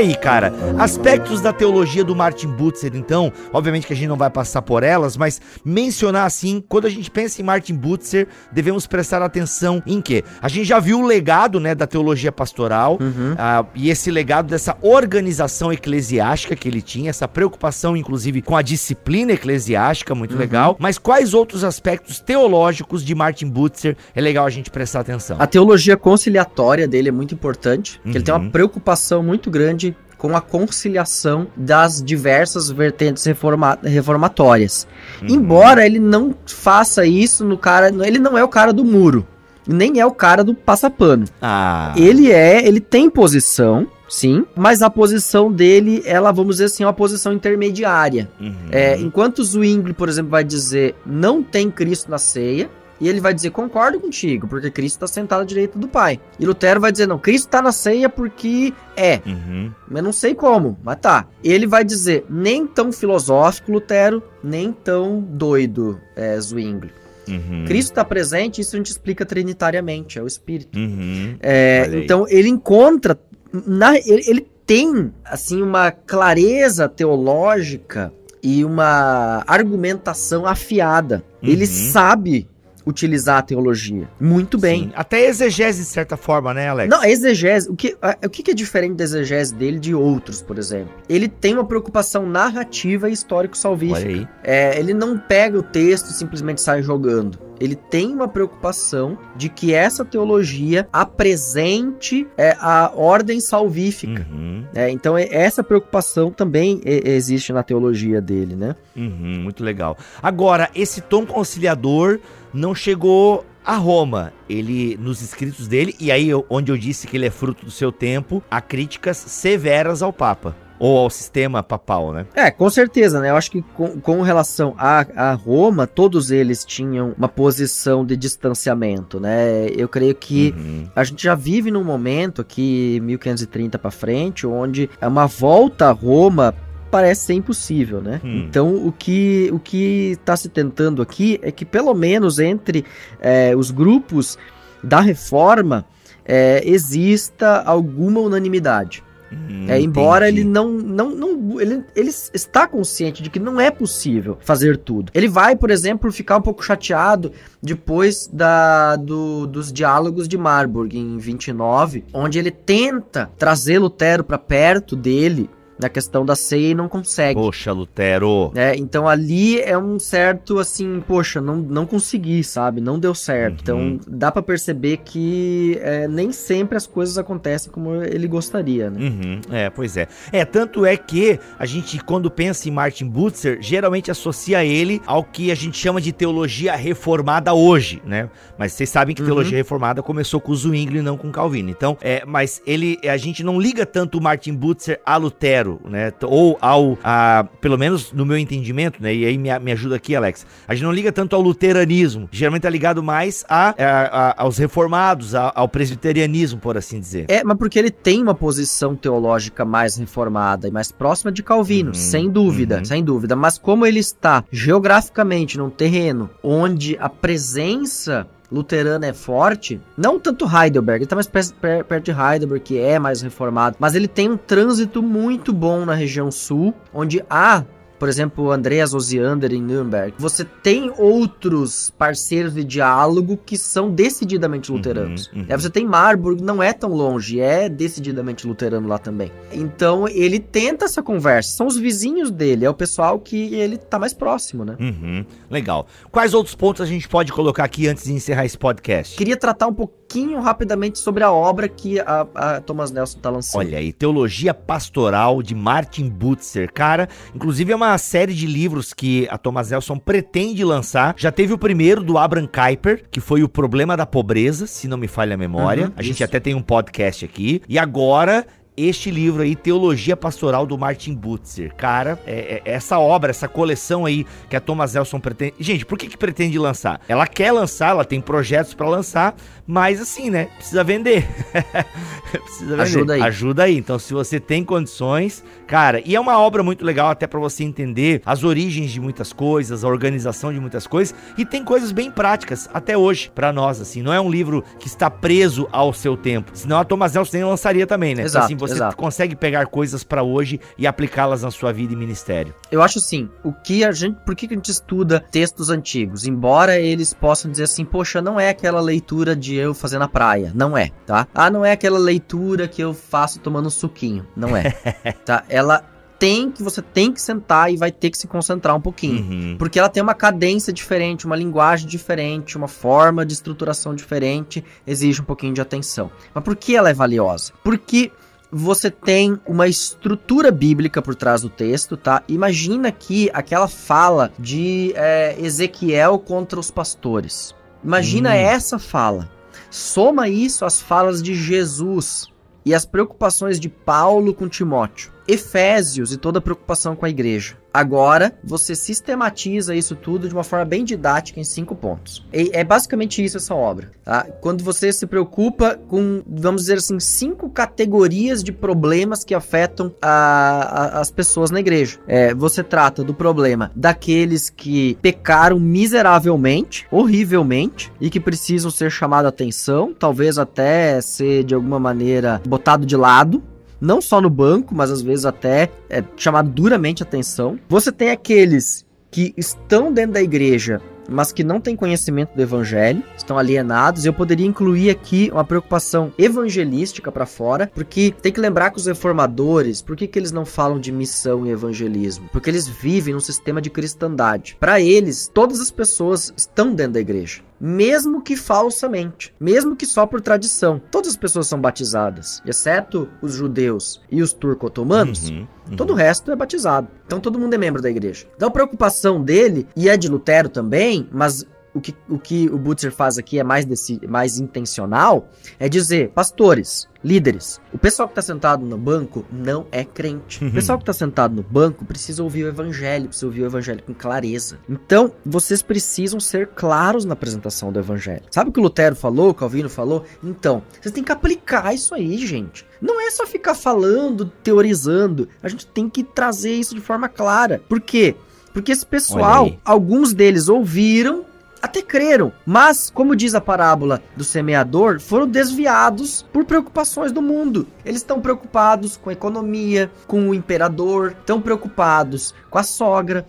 [0.04, 4.30] Aí, cara, aspectos da teologia do Martin Butzer, então, obviamente que a gente não vai
[4.30, 9.22] passar por elas, mas mencionar assim, quando a gente pensa em Martin Butzer, devemos prestar
[9.22, 10.24] atenção em quê?
[10.42, 13.34] A gente já viu o legado, né, da teologia pastoral, uhum.
[13.34, 18.62] uh, e esse legado dessa organização eclesiástica que ele tinha, essa preocupação, inclusive, com a
[18.62, 20.40] disciplina eclesiástica, muito uhum.
[20.40, 25.38] legal, mas quais outros aspectos teológicos de Martin Butzer é legal a gente prestar atenção?
[25.40, 28.12] A teologia conciliatória dele é muito importante, uhum.
[28.12, 29.93] ele tem uma preocupação muito grande
[30.24, 34.88] com a conciliação das diversas vertentes reforma reformatórias.
[35.22, 35.28] Uhum.
[35.28, 39.28] Embora ele não faça isso no cara, ele não é o cara do muro,
[39.68, 41.26] nem é o cara do passapano.
[41.42, 41.94] Ah.
[41.98, 46.88] Ele é, ele tem posição, sim, mas a posição dele, ela, vamos dizer assim, é
[46.88, 48.30] uma posição intermediária.
[48.40, 48.56] Uhum.
[48.72, 52.70] É, enquanto Zwingli, por exemplo, vai dizer não tem Cristo na ceia,
[53.04, 56.22] e ele vai dizer: Concordo contigo, porque Cristo está sentado à direita do Pai.
[56.40, 59.20] E Lutero vai dizer: Não, Cristo está na ceia porque é.
[59.26, 59.72] Uhum.
[59.90, 61.28] Mas não sei como, mas tá.
[61.44, 66.92] Ele vai dizer: Nem tão filosófico, Lutero, nem tão doido, é, Zwingli.
[67.28, 67.66] Uhum.
[67.66, 70.80] Cristo está presente, isso a gente explica trinitariamente, é o Espírito.
[70.80, 71.36] Uhum.
[71.42, 73.20] É, então ele encontra,
[73.52, 81.22] na, ele, ele tem assim uma clareza teológica e uma argumentação afiada.
[81.42, 81.50] Uhum.
[81.50, 82.48] Ele sabe
[82.86, 84.08] utilizar a teologia.
[84.20, 84.84] Muito bem.
[84.84, 84.92] Sim.
[84.96, 86.90] Até exegese, de certa forma, né, Alex?
[86.90, 87.70] Não, a exegese.
[87.70, 90.94] O que, a, o que é diferente da exegese dele de outros, por exemplo?
[91.08, 94.30] Ele tem uma preocupação narrativa e histórico-salvífica.
[94.44, 97.38] É, ele não pega o texto e simplesmente sai jogando.
[97.64, 104.28] Ele tem uma preocupação de que essa teologia apresente é, a ordem salvífica.
[104.30, 104.66] Uhum.
[104.76, 108.76] É, então, é, essa preocupação também existe na teologia dele, né?
[108.94, 109.98] Uhum, muito legal.
[110.22, 112.20] Agora, esse tom conciliador
[112.54, 114.34] não chegou a Roma.
[114.50, 117.94] Ele, nos escritos dele, e aí onde eu disse que ele é fruto do seu
[117.94, 120.54] tempo, há críticas severas ao Papa
[120.84, 122.26] ou ao sistema papal, né?
[122.36, 123.30] É, com certeza, né?
[123.30, 128.18] Eu acho que com, com relação a, a, Roma, todos eles tinham uma posição de
[128.18, 129.68] distanciamento, né?
[129.78, 130.90] Eu creio que uhum.
[130.94, 135.92] a gente já vive num momento aqui, 1530 para frente, onde é uma volta a
[135.94, 136.54] Roma
[136.92, 138.20] parece ser impossível, né?
[138.22, 138.46] Hum.
[138.50, 142.84] Então, o que o que está se tentando aqui é que, pelo menos entre
[143.22, 144.38] é, os grupos
[144.84, 145.86] da reforma,
[146.26, 149.02] é, exista alguma unanimidade.
[149.34, 150.42] Hum, é, embora entendi.
[150.42, 155.12] ele não, não, não ele, ele está consciente de que não é possível fazer tudo.
[155.14, 157.32] Ele vai, por exemplo, ficar um pouco chateado
[157.62, 164.38] depois da, do, dos diálogos de Marburg em 29, onde ele tenta trazer Lutero para
[164.38, 165.50] perto dele
[165.84, 167.40] na questão da ceia e não consegue.
[167.40, 168.52] Poxa, Lutero.
[168.56, 172.82] É, então ali é um certo assim, poxa, não, não consegui, sabe?
[172.82, 173.62] Não deu certo.
[173.62, 174.00] Então, uhum.
[174.02, 179.00] Então dá para perceber que é, nem sempre as coisas acontecem como ele gostaria, né?
[179.00, 179.42] Uhum.
[179.52, 180.08] É, pois é.
[180.32, 185.24] É, tanto é que a gente, quando pensa em Martin Butzer, geralmente associa ele ao
[185.24, 188.30] que a gente chama de teologia reformada hoje, né?
[188.58, 189.28] Mas vocês sabem que uhum.
[189.28, 191.70] teologia reformada começou com Zwingli e não com Calvino.
[191.70, 196.12] Então, é, mas ele, a gente não liga tanto o Martin Butzer a Lutero né?
[196.24, 199.14] Ou ao, a, pelo menos no meu entendimento, né?
[199.14, 200.46] E aí me, me ajuda aqui, Alex.
[200.68, 204.58] A gente não liga tanto ao luteranismo, geralmente é ligado mais a, a, a aos
[204.58, 207.26] reformados, a, ao presbiterianismo, por assim dizer.
[207.28, 211.90] É, mas porque ele tem uma posição teológica mais reformada e mais próxima de Calvino,
[211.90, 212.86] uhum, sem dúvida, uhum.
[212.86, 213.36] sem dúvida.
[213.36, 220.46] Mas como ele está geograficamente num terreno onde a presença luterana é forte, não tanto
[220.46, 224.38] Heidelberg, ele tá mais perto de Heidelberg, que é mais reformado, mas ele tem um
[224.38, 227.64] trânsito muito bom na região sul, onde há
[228.04, 234.70] por exemplo, Andreas Osiander em Nuremberg, você tem outros parceiros de diálogo que são decididamente
[234.70, 235.28] uhum, luteranos.
[235.28, 235.46] Uhum, uhum.
[235.50, 239.32] Aí você tem Marburg, não é tão longe, é decididamente luterano lá também.
[239.54, 243.98] Então ele tenta essa conversa, são os vizinhos dele, é o pessoal que ele tá
[243.98, 244.76] mais próximo, né?
[244.82, 245.88] Uhum, legal.
[246.12, 249.16] Quais outros pontos a gente pode colocar aqui antes de encerrar esse podcast?
[249.16, 253.32] Queria tratar um pouco pouquinho rapidamente sobre a obra que a, a Thomas Nelson tá
[253.32, 253.62] lançando.
[253.62, 256.72] Olha aí, Teologia Pastoral de Martin Butzer.
[256.72, 261.16] Cara, inclusive é uma série de livros que a Thomas Nelson pretende lançar.
[261.18, 264.98] Já teve o primeiro do Abraham Kuyper, que foi o problema da pobreza, se não
[264.98, 265.86] me falha a memória.
[265.86, 267.64] Uhum, a gente até tem um podcast aqui.
[267.68, 268.46] E agora
[268.76, 271.74] este livro aí, Teologia Pastoral do Martin Butzer.
[271.76, 275.56] Cara, é, é, essa obra, essa coleção aí que a Thomas Nelson pretende.
[275.60, 277.00] Gente, por que, que pretende lançar?
[277.08, 280.50] Ela quer lançar, ela tem projetos para lançar, mas assim, né?
[280.58, 281.28] Precisa vender.
[282.32, 282.82] precisa vender.
[282.82, 283.22] Ajuda aí.
[283.22, 283.78] Ajuda aí.
[283.78, 287.64] Então, se você tem condições, cara, e é uma obra muito legal até para você
[287.64, 292.10] entender as origens de muitas coisas, a organização de muitas coisas, e tem coisas bem
[292.10, 294.02] práticas até hoje para nós, assim.
[294.02, 296.52] Não é um livro que está preso ao seu tempo.
[296.54, 298.24] Senão a Thomas Nelson nem lançaria também, né?
[298.24, 298.46] Exato.
[298.46, 298.96] Assim, você Exato.
[298.96, 302.54] consegue pegar coisas para hoje e aplicá-las na sua vida e ministério.
[302.72, 306.26] Eu acho assim, o que a gente, por que a gente estuda textos antigos?
[306.26, 310.52] Embora eles possam dizer assim, poxa, não é aquela leitura de eu fazer na praia,
[310.56, 311.28] não é, tá?
[311.34, 314.72] Ah, não é aquela leitura que eu faço tomando um suquinho, não é.
[315.26, 315.44] tá?
[315.50, 315.84] Ela
[316.24, 319.56] tem que você tem que sentar e vai ter que se concentrar um pouquinho, uhum.
[319.58, 325.22] porque ela tem uma cadência diferente, uma linguagem diferente, uma forma de estruturação diferente, exige
[325.22, 326.10] um pouquinho de atenção.
[326.34, 327.52] Mas por que ela é valiosa?
[327.62, 328.10] Porque
[328.54, 332.24] você tem uma estrutura bíblica por trás do texto, tá?
[332.28, 337.56] Imagina que aquela fala de é, Ezequiel contra os pastores.
[337.84, 338.34] Imagina hum.
[338.34, 339.30] essa fala.
[339.70, 342.28] Soma isso às falas de Jesus
[342.64, 345.12] e as preocupações de Paulo com Timóteo.
[345.28, 347.58] Efésios e toda a preocupação com a igreja.
[347.74, 352.24] Agora, você sistematiza isso tudo de uma forma bem didática em cinco pontos.
[352.32, 353.90] E é basicamente isso essa obra.
[354.04, 354.28] Tá?
[354.42, 360.10] Quando você se preocupa com, vamos dizer assim, cinco categorias de problemas que afetam a,
[360.10, 361.98] a, as pessoas na igreja.
[362.08, 369.26] É, você trata do problema daqueles que pecaram miseravelmente, horrivelmente, e que precisam ser chamados
[369.26, 373.42] a atenção, talvez até ser de alguma maneira botado de lado
[373.84, 377.60] não só no banco, mas às vezes até é, chamado duramente atenção.
[377.68, 383.04] Você tem aqueles que estão dentro da igreja mas que não têm conhecimento do evangelho,
[383.18, 384.06] estão alienados.
[384.06, 388.86] Eu poderia incluir aqui uma preocupação evangelística para fora, porque tem que lembrar que os
[388.86, 392.30] reformadores, por que, que eles não falam de missão e evangelismo?
[392.32, 394.56] Porque eles vivem num sistema de cristandade.
[394.60, 400.06] Para eles, todas as pessoas estão dentro da igreja mesmo que falsamente, mesmo que só
[400.06, 400.82] por tradição.
[400.92, 405.30] Todas as pessoas são batizadas, exceto os judeus e os turco-otomanos.
[405.30, 405.76] Uhum, uhum.
[405.78, 406.90] Todo o resto é batizado.
[407.06, 408.26] Então todo mundo é membro da igreja.
[408.36, 412.58] Então a preocupação dele, e é de Lutero também, mas o que o, que o
[412.58, 418.14] Butcher faz aqui é mais, desse, mais intencional, é dizer, pastores, líderes, o pessoal que
[418.14, 420.42] está sentado no banco não é crente.
[420.44, 420.50] Uhum.
[420.50, 423.84] O pessoal que está sentado no banco precisa ouvir o evangelho, precisa ouvir o evangelho
[423.84, 424.58] com clareza.
[424.70, 428.24] Então, vocês precisam ser claros na apresentação do evangelho.
[428.32, 430.06] Sabe o que o Lutero falou, o Calvino falou?
[430.24, 432.66] Então, vocês têm que aplicar isso aí, gente.
[432.82, 435.28] Não é só ficar falando, teorizando.
[435.42, 437.62] A gente tem que trazer isso de forma clara.
[437.68, 438.16] Por quê?
[438.54, 441.26] Porque esse pessoal, alguns deles ouviram,
[441.64, 447.66] até creram, mas, como diz a parábola do semeador, foram desviados por preocupações do mundo.
[447.86, 453.26] Eles estão preocupados com a economia, com o imperador, estão preocupados com a sogra,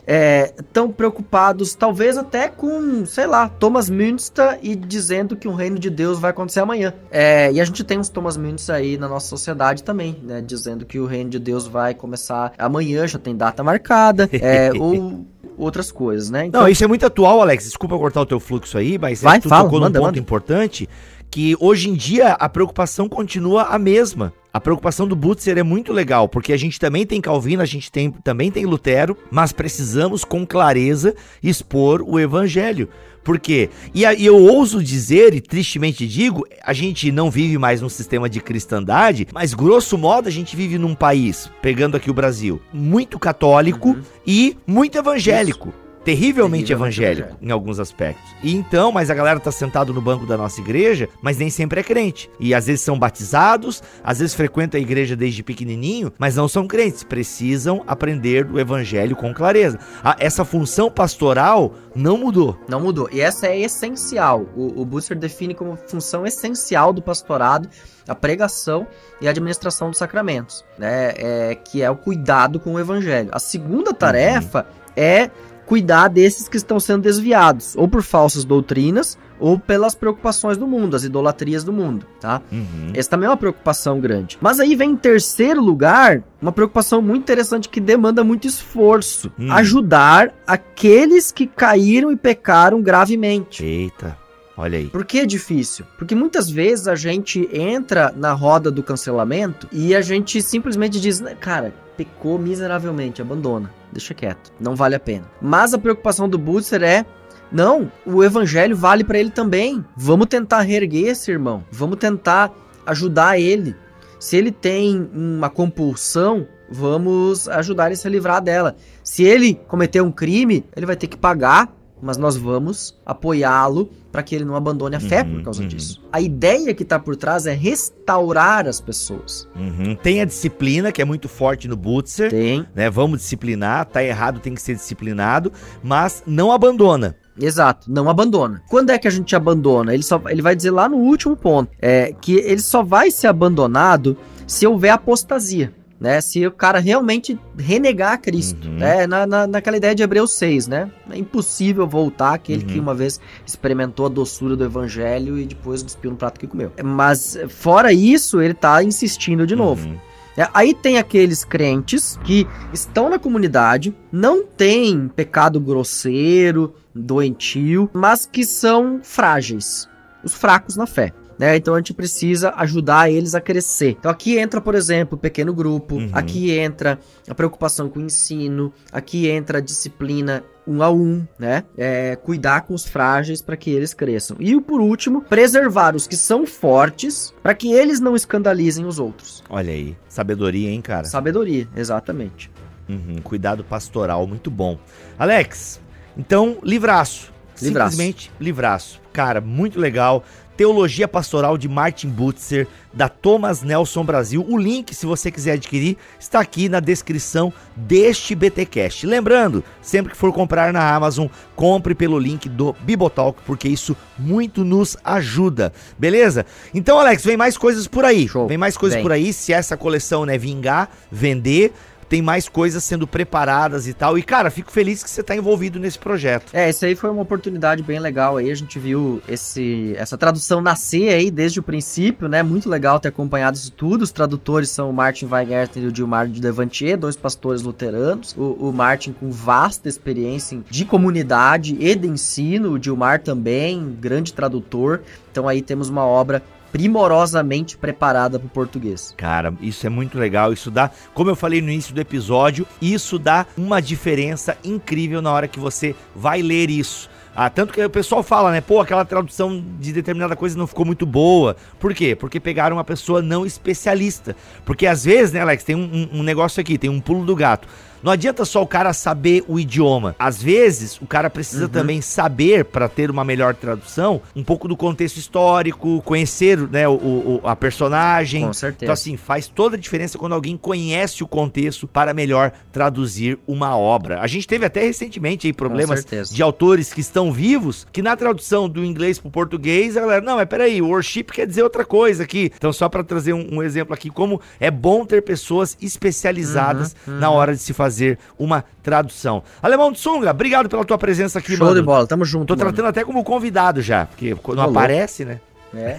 [0.58, 5.78] estão é, preocupados talvez até com, sei lá, Thomas Münster e dizendo que o reino
[5.78, 6.92] de Deus vai acontecer amanhã.
[7.12, 10.84] É, e a gente tem uns Thomas Münster aí na nossa sociedade também, né, dizendo
[10.84, 15.24] que o reino de Deus vai começar amanhã, já tem data marcada, é, ou
[15.56, 16.46] outras coisas, né?
[16.46, 17.64] Então, Não, isso é muito atual, Alex.
[17.64, 20.18] Desculpa cortar o teu fluxo aí, mas vai, tu fala, tocou manda, num ponto manda.
[20.18, 20.88] importante
[21.30, 24.32] que hoje em dia a preocupação continua a mesma.
[24.52, 27.90] A preocupação do Butzer é muito legal, porque a gente também tem Calvino, a gente
[27.90, 32.88] tem, também tem Lutero, mas precisamos com clareza expor o evangelho.
[33.24, 33.70] Por quê?
[33.94, 38.28] E, e eu ouso dizer, e tristemente digo, a gente não vive mais num sistema
[38.28, 43.18] de cristandade, mas grosso modo a gente vive num país, pegando aqui o Brasil, muito
[43.18, 44.02] católico uhum.
[44.26, 45.70] e muito evangélico.
[45.70, 48.24] Isso terrivelmente evangélico, evangélico, em alguns aspectos.
[48.42, 51.80] E então, mas a galera tá sentado no banco da nossa igreja, mas nem sempre
[51.80, 52.30] é crente.
[52.38, 56.66] E às vezes são batizados, às vezes frequentam a igreja desde pequenininho, mas não são
[56.66, 57.02] crentes.
[57.02, 59.78] Precisam aprender do evangelho com clareza.
[60.02, 62.58] A, essa função pastoral não mudou.
[62.68, 63.08] Não mudou.
[63.10, 64.46] E essa é essencial.
[64.54, 67.68] O, o Busser define como função essencial do pastorado
[68.06, 68.86] a pregação
[69.20, 71.14] e a administração dos sacramentos, né?
[71.16, 73.30] É, que é o cuidado com o evangelho.
[73.32, 74.92] A segunda tarefa uhum.
[74.96, 75.30] é
[75.66, 80.94] cuidar desses que estão sendo desviados, ou por falsas doutrinas, ou pelas preocupações do mundo,
[80.94, 82.40] as idolatrias do mundo, tá?
[82.50, 82.92] Uhum.
[82.94, 84.38] Essa também é uma preocupação grande.
[84.40, 89.32] Mas aí vem em terceiro lugar, uma preocupação muito interessante que demanda muito esforço.
[89.38, 89.52] Uhum.
[89.52, 93.64] Ajudar aqueles que caíram e pecaram gravemente.
[93.64, 94.16] Eita.
[94.56, 94.86] Olha aí.
[94.86, 95.84] Por que é difícil?
[95.98, 101.20] Porque muitas vezes a gente entra na roda do cancelamento e a gente simplesmente diz,
[101.20, 105.24] "Né, cara, pecou miseravelmente, abandona, deixa quieto, não vale a pena.
[105.40, 107.04] Mas a preocupação do Butzer é
[107.50, 109.84] não, o evangelho vale para ele também.
[109.96, 111.64] Vamos tentar reerguer esse irmão.
[111.70, 112.52] Vamos tentar
[112.84, 113.76] ajudar ele.
[114.18, 118.74] Se ele tem uma compulsão, vamos ajudar ele a se livrar dela.
[119.02, 121.72] Se ele cometer um crime, ele vai ter que pagar,
[122.04, 125.68] mas nós vamos apoiá-lo para que ele não abandone a fé Uhum, por causa uhum.
[125.68, 126.02] disso.
[126.12, 129.48] A ideia que tá por trás é restaurar as pessoas.
[129.56, 129.96] Uhum.
[129.96, 132.30] Tem a disciplina, que é muito forte no Butzer.
[132.30, 132.66] Tem.
[132.74, 135.50] Né, vamos disciplinar, tá errado, tem que ser disciplinado,
[135.82, 137.16] mas não abandona.
[137.40, 138.62] Exato, não abandona.
[138.68, 139.94] Quando é que a gente abandona?
[139.94, 143.28] Ele, só, ele vai dizer lá no último ponto, é que ele só vai ser
[143.28, 145.72] abandonado se houver apostasia.
[146.04, 148.74] Né, se o cara realmente renegar Cristo, Uhum.
[148.74, 152.68] né, na, na, naquela ideia de Hebreus 6, né, é impossível voltar aquele Uhum.
[152.68, 156.70] que uma vez experimentou a doçura do evangelho e depois cuspiu no prato que comeu.
[156.84, 159.88] Mas, fora isso, ele tá insistindo de novo.
[159.88, 159.96] Uhum.
[160.36, 168.26] É, Aí tem aqueles crentes que estão na comunidade, não têm pecado grosseiro, doentio, mas
[168.30, 169.88] que são frágeis,
[170.22, 171.14] os fracos na fé.
[171.38, 171.56] Né?
[171.56, 173.96] Então a gente precisa ajudar eles a crescer.
[173.98, 176.10] Então aqui entra, por exemplo, o pequeno grupo, Uhum.
[176.12, 181.64] aqui entra a preocupação com o ensino, aqui entra a disciplina um a um, né?
[181.76, 184.36] É, cuidar com os frágeis para que eles cresçam.
[184.40, 189.42] E por último, preservar os que são fortes para que eles não escandalizem os outros.
[189.50, 191.04] Olha aí, sabedoria, hein, cara?
[191.04, 192.50] Sabedoria, exatamente.
[192.88, 194.78] Uhum, Cuidado pastoral, muito bom.
[195.18, 195.80] Alex,
[196.16, 197.32] então, livraço.
[197.60, 197.90] Livraço.
[197.92, 199.00] Simplesmente livraço.
[199.12, 200.24] Cara, muito legal.
[200.56, 204.44] Teologia Pastoral de Martin Butzer, da Thomas Nelson Brasil.
[204.48, 209.06] O link, se você quiser adquirir, está aqui na descrição deste BTcast.
[209.06, 211.26] Lembrando, sempre que for comprar na Amazon,
[211.56, 215.72] compre pelo link do Bibotalk, porque isso muito nos ajuda.
[215.98, 216.46] Beleza?
[216.72, 218.28] Então, Alex, vem mais coisas por aí.
[218.28, 218.46] Show.
[218.46, 219.02] Vem mais coisas Vem.
[219.02, 219.32] por aí.
[219.32, 221.72] Se essa coleção, né, vingar, vender,
[222.14, 224.16] tem mais coisas sendo preparadas e tal.
[224.16, 226.52] E, cara, fico feliz que você tá envolvido nesse projeto.
[226.52, 228.52] É, esse aí foi uma oportunidade bem legal aí.
[228.52, 232.40] A gente viu esse, essa tradução nascer aí desde o princípio, né?
[232.40, 234.02] Muito legal ter acompanhado isso tudo.
[234.02, 238.32] Os tradutores são o Martin Weingarten e o Gilmar de Devantier, dois pastores luteranos.
[238.38, 242.74] O, o Martin com vasta experiência de comunidade e de ensino.
[242.74, 245.00] O Gilmar também, grande tradutor.
[245.32, 246.40] Então aí temos uma obra
[246.74, 249.14] primorosamente preparada para o português.
[249.16, 250.52] Cara, isso é muito legal.
[250.52, 255.32] Isso dá, como eu falei no início do episódio, isso dá uma diferença incrível na
[255.32, 257.08] hora que você vai ler isso.
[257.36, 258.60] Ah, tanto que o pessoal fala, né?
[258.60, 261.56] Pô, aquela tradução de determinada coisa não ficou muito boa.
[261.78, 262.14] Por quê?
[262.16, 264.36] Porque pegaram uma pessoa não especialista.
[264.64, 267.66] Porque às vezes, né, Alex, tem um, um- negócio aqui, tem um pulo do gato.
[268.04, 270.14] Não adianta só o cara saber o idioma.
[270.18, 271.70] Às vezes, o cara precisa Uhum.
[271.70, 276.92] também saber, para ter uma melhor tradução, um pouco do contexto histórico, conhecer né, o,
[276.92, 278.44] o- a personagem.
[278.46, 278.84] Com certeza.
[278.84, 283.74] Então, assim, faz toda a diferença quando alguém conhece o contexto para melhor traduzir uma
[283.78, 284.20] obra.
[284.20, 288.68] A gente teve até recentemente aí problemas de autores que estão vivos, que na tradução
[288.68, 292.24] do inglês para o português, a galera, não, mas peraí, worship quer dizer outra coisa
[292.24, 292.52] aqui.
[292.54, 297.18] Então, só para trazer um, um exemplo aqui, como é bom ter pessoas especializadas Uhum,
[297.18, 297.93] na hora de se fazer
[298.38, 299.42] uma tradução.
[299.62, 301.80] Alemão de Sunga, obrigado pela tua presença aqui, Show mano.
[301.80, 302.46] de bola, tamo junto.
[302.46, 302.72] Tô mano.
[302.72, 305.40] tratando até como convidado já, porque quando aparece, né?
[305.74, 305.98] É.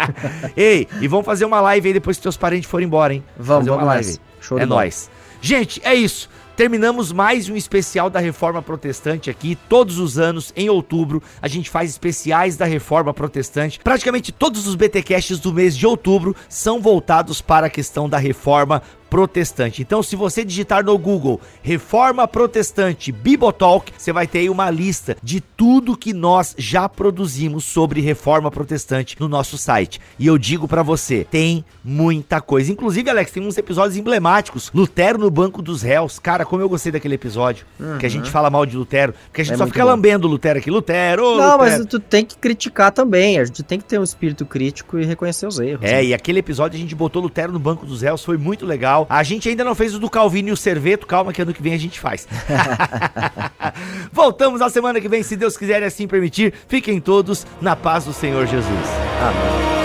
[0.56, 3.24] Ei, e vamos fazer uma live aí depois que teus parentes forem embora, hein?
[3.36, 4.08] Vamos, fazer vamos uma nessa.
[4.08, 4.22] live.
[4.40, 5.10] Show de é nóis.
[5.42, 6.28] Gente, é isso.
[6.60, 9.56] Terminamos mais um especial da Reforma Protestante aqui.
[9.66, 13.80] Todos os anos, em outubro, a gente faz especiais da Reforma Protestante.
[13.82, 18.82] Praticamente todos os BTcasts do mês de outubro são voltados para a questão da Reforma
[19.10, 19.82] Protestante.
[19.82, 25.16] Então, se você digitar no Google Reforma Protestante Bibotalk, você vai ter aí uma lista
[25.22, 30.00] de tudo que nós já produzimos sobre Reforma Protestante no nosso site.
[30.18, 32.70] E eu digo pra você, tem muita coisa.
[32.70, 34.70] Inclusive, Alex, tem uns episódios emblemáticos.
[34.72, 36.18] Lutero no banco dos réus.
[36.18, 37.66] Cara, como eu gostei daquele episódio.
[37.98, 39.12] Que a gente fala mal de Lutero.
[39.26, 39.88] Porque a gente É só fica bom.
[39.90, 40.70] lambendo Lutero aqui.
[40.70, 41.58] Lutero, ô, Não, Lutero.
[41.78, 43.38] mas tu tem que criticar também.
[43.38, 45.82] A gente tem que ter um espírito crítico e reconhecer os erros.
[45.82, 46.04] É, né?
[46.04, 48.99] e aquele episódio a gente botou Lutero no banco dos réus, foi muito legal.
[49.08, 51.62] A gente ainda não fez o do Calvino e o Serveto, calma que ano que
[51.62, 52.26] vem a gente faz.
[54.12, 56.52] Voltamos na semana que vem, se Deus quiser e assim permitir.
[56.68, 58.88] Fiquem todos na paz do Senhor Jesus.
[59.20, 59.79] Amém.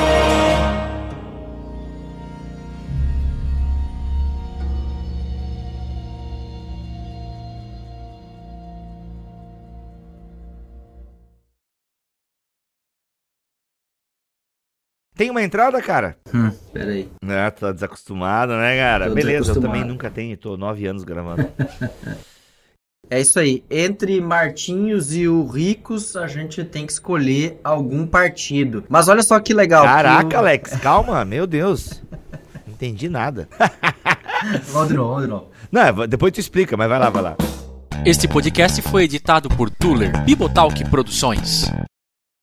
[15.15, 16.17] Tem uma entrada, cara?
[16.33, 17.09] Hum, peraí.
[17.25, 19.07] É, tá desacostumado, né, cara?
[19.07, 21.47] Tô Beleza, eu também nunca tenho, tô nove anos gravando.
[23.07, 23.63] É isso aí.
[23.69, 28.83] Entre Martinhos e o Ricos, a gente tem que escolher algum partido.
[28.89, 29.83] Mas olha só que legal.
[29.85, 30.39] Caraca, que o...
[30.39, 32.01] Alex, calma, meu Deus.
[32.65, 33.47] Não entendi nada.
[34.73, 35.51] Vamos de novo, vamos de novo.
[35.71, 37.37] Não, depois tu explica, mas vai lá, vai lá.
[38.03, 41.71] Este podcast foi editado por Tuller Bibotalk Produções.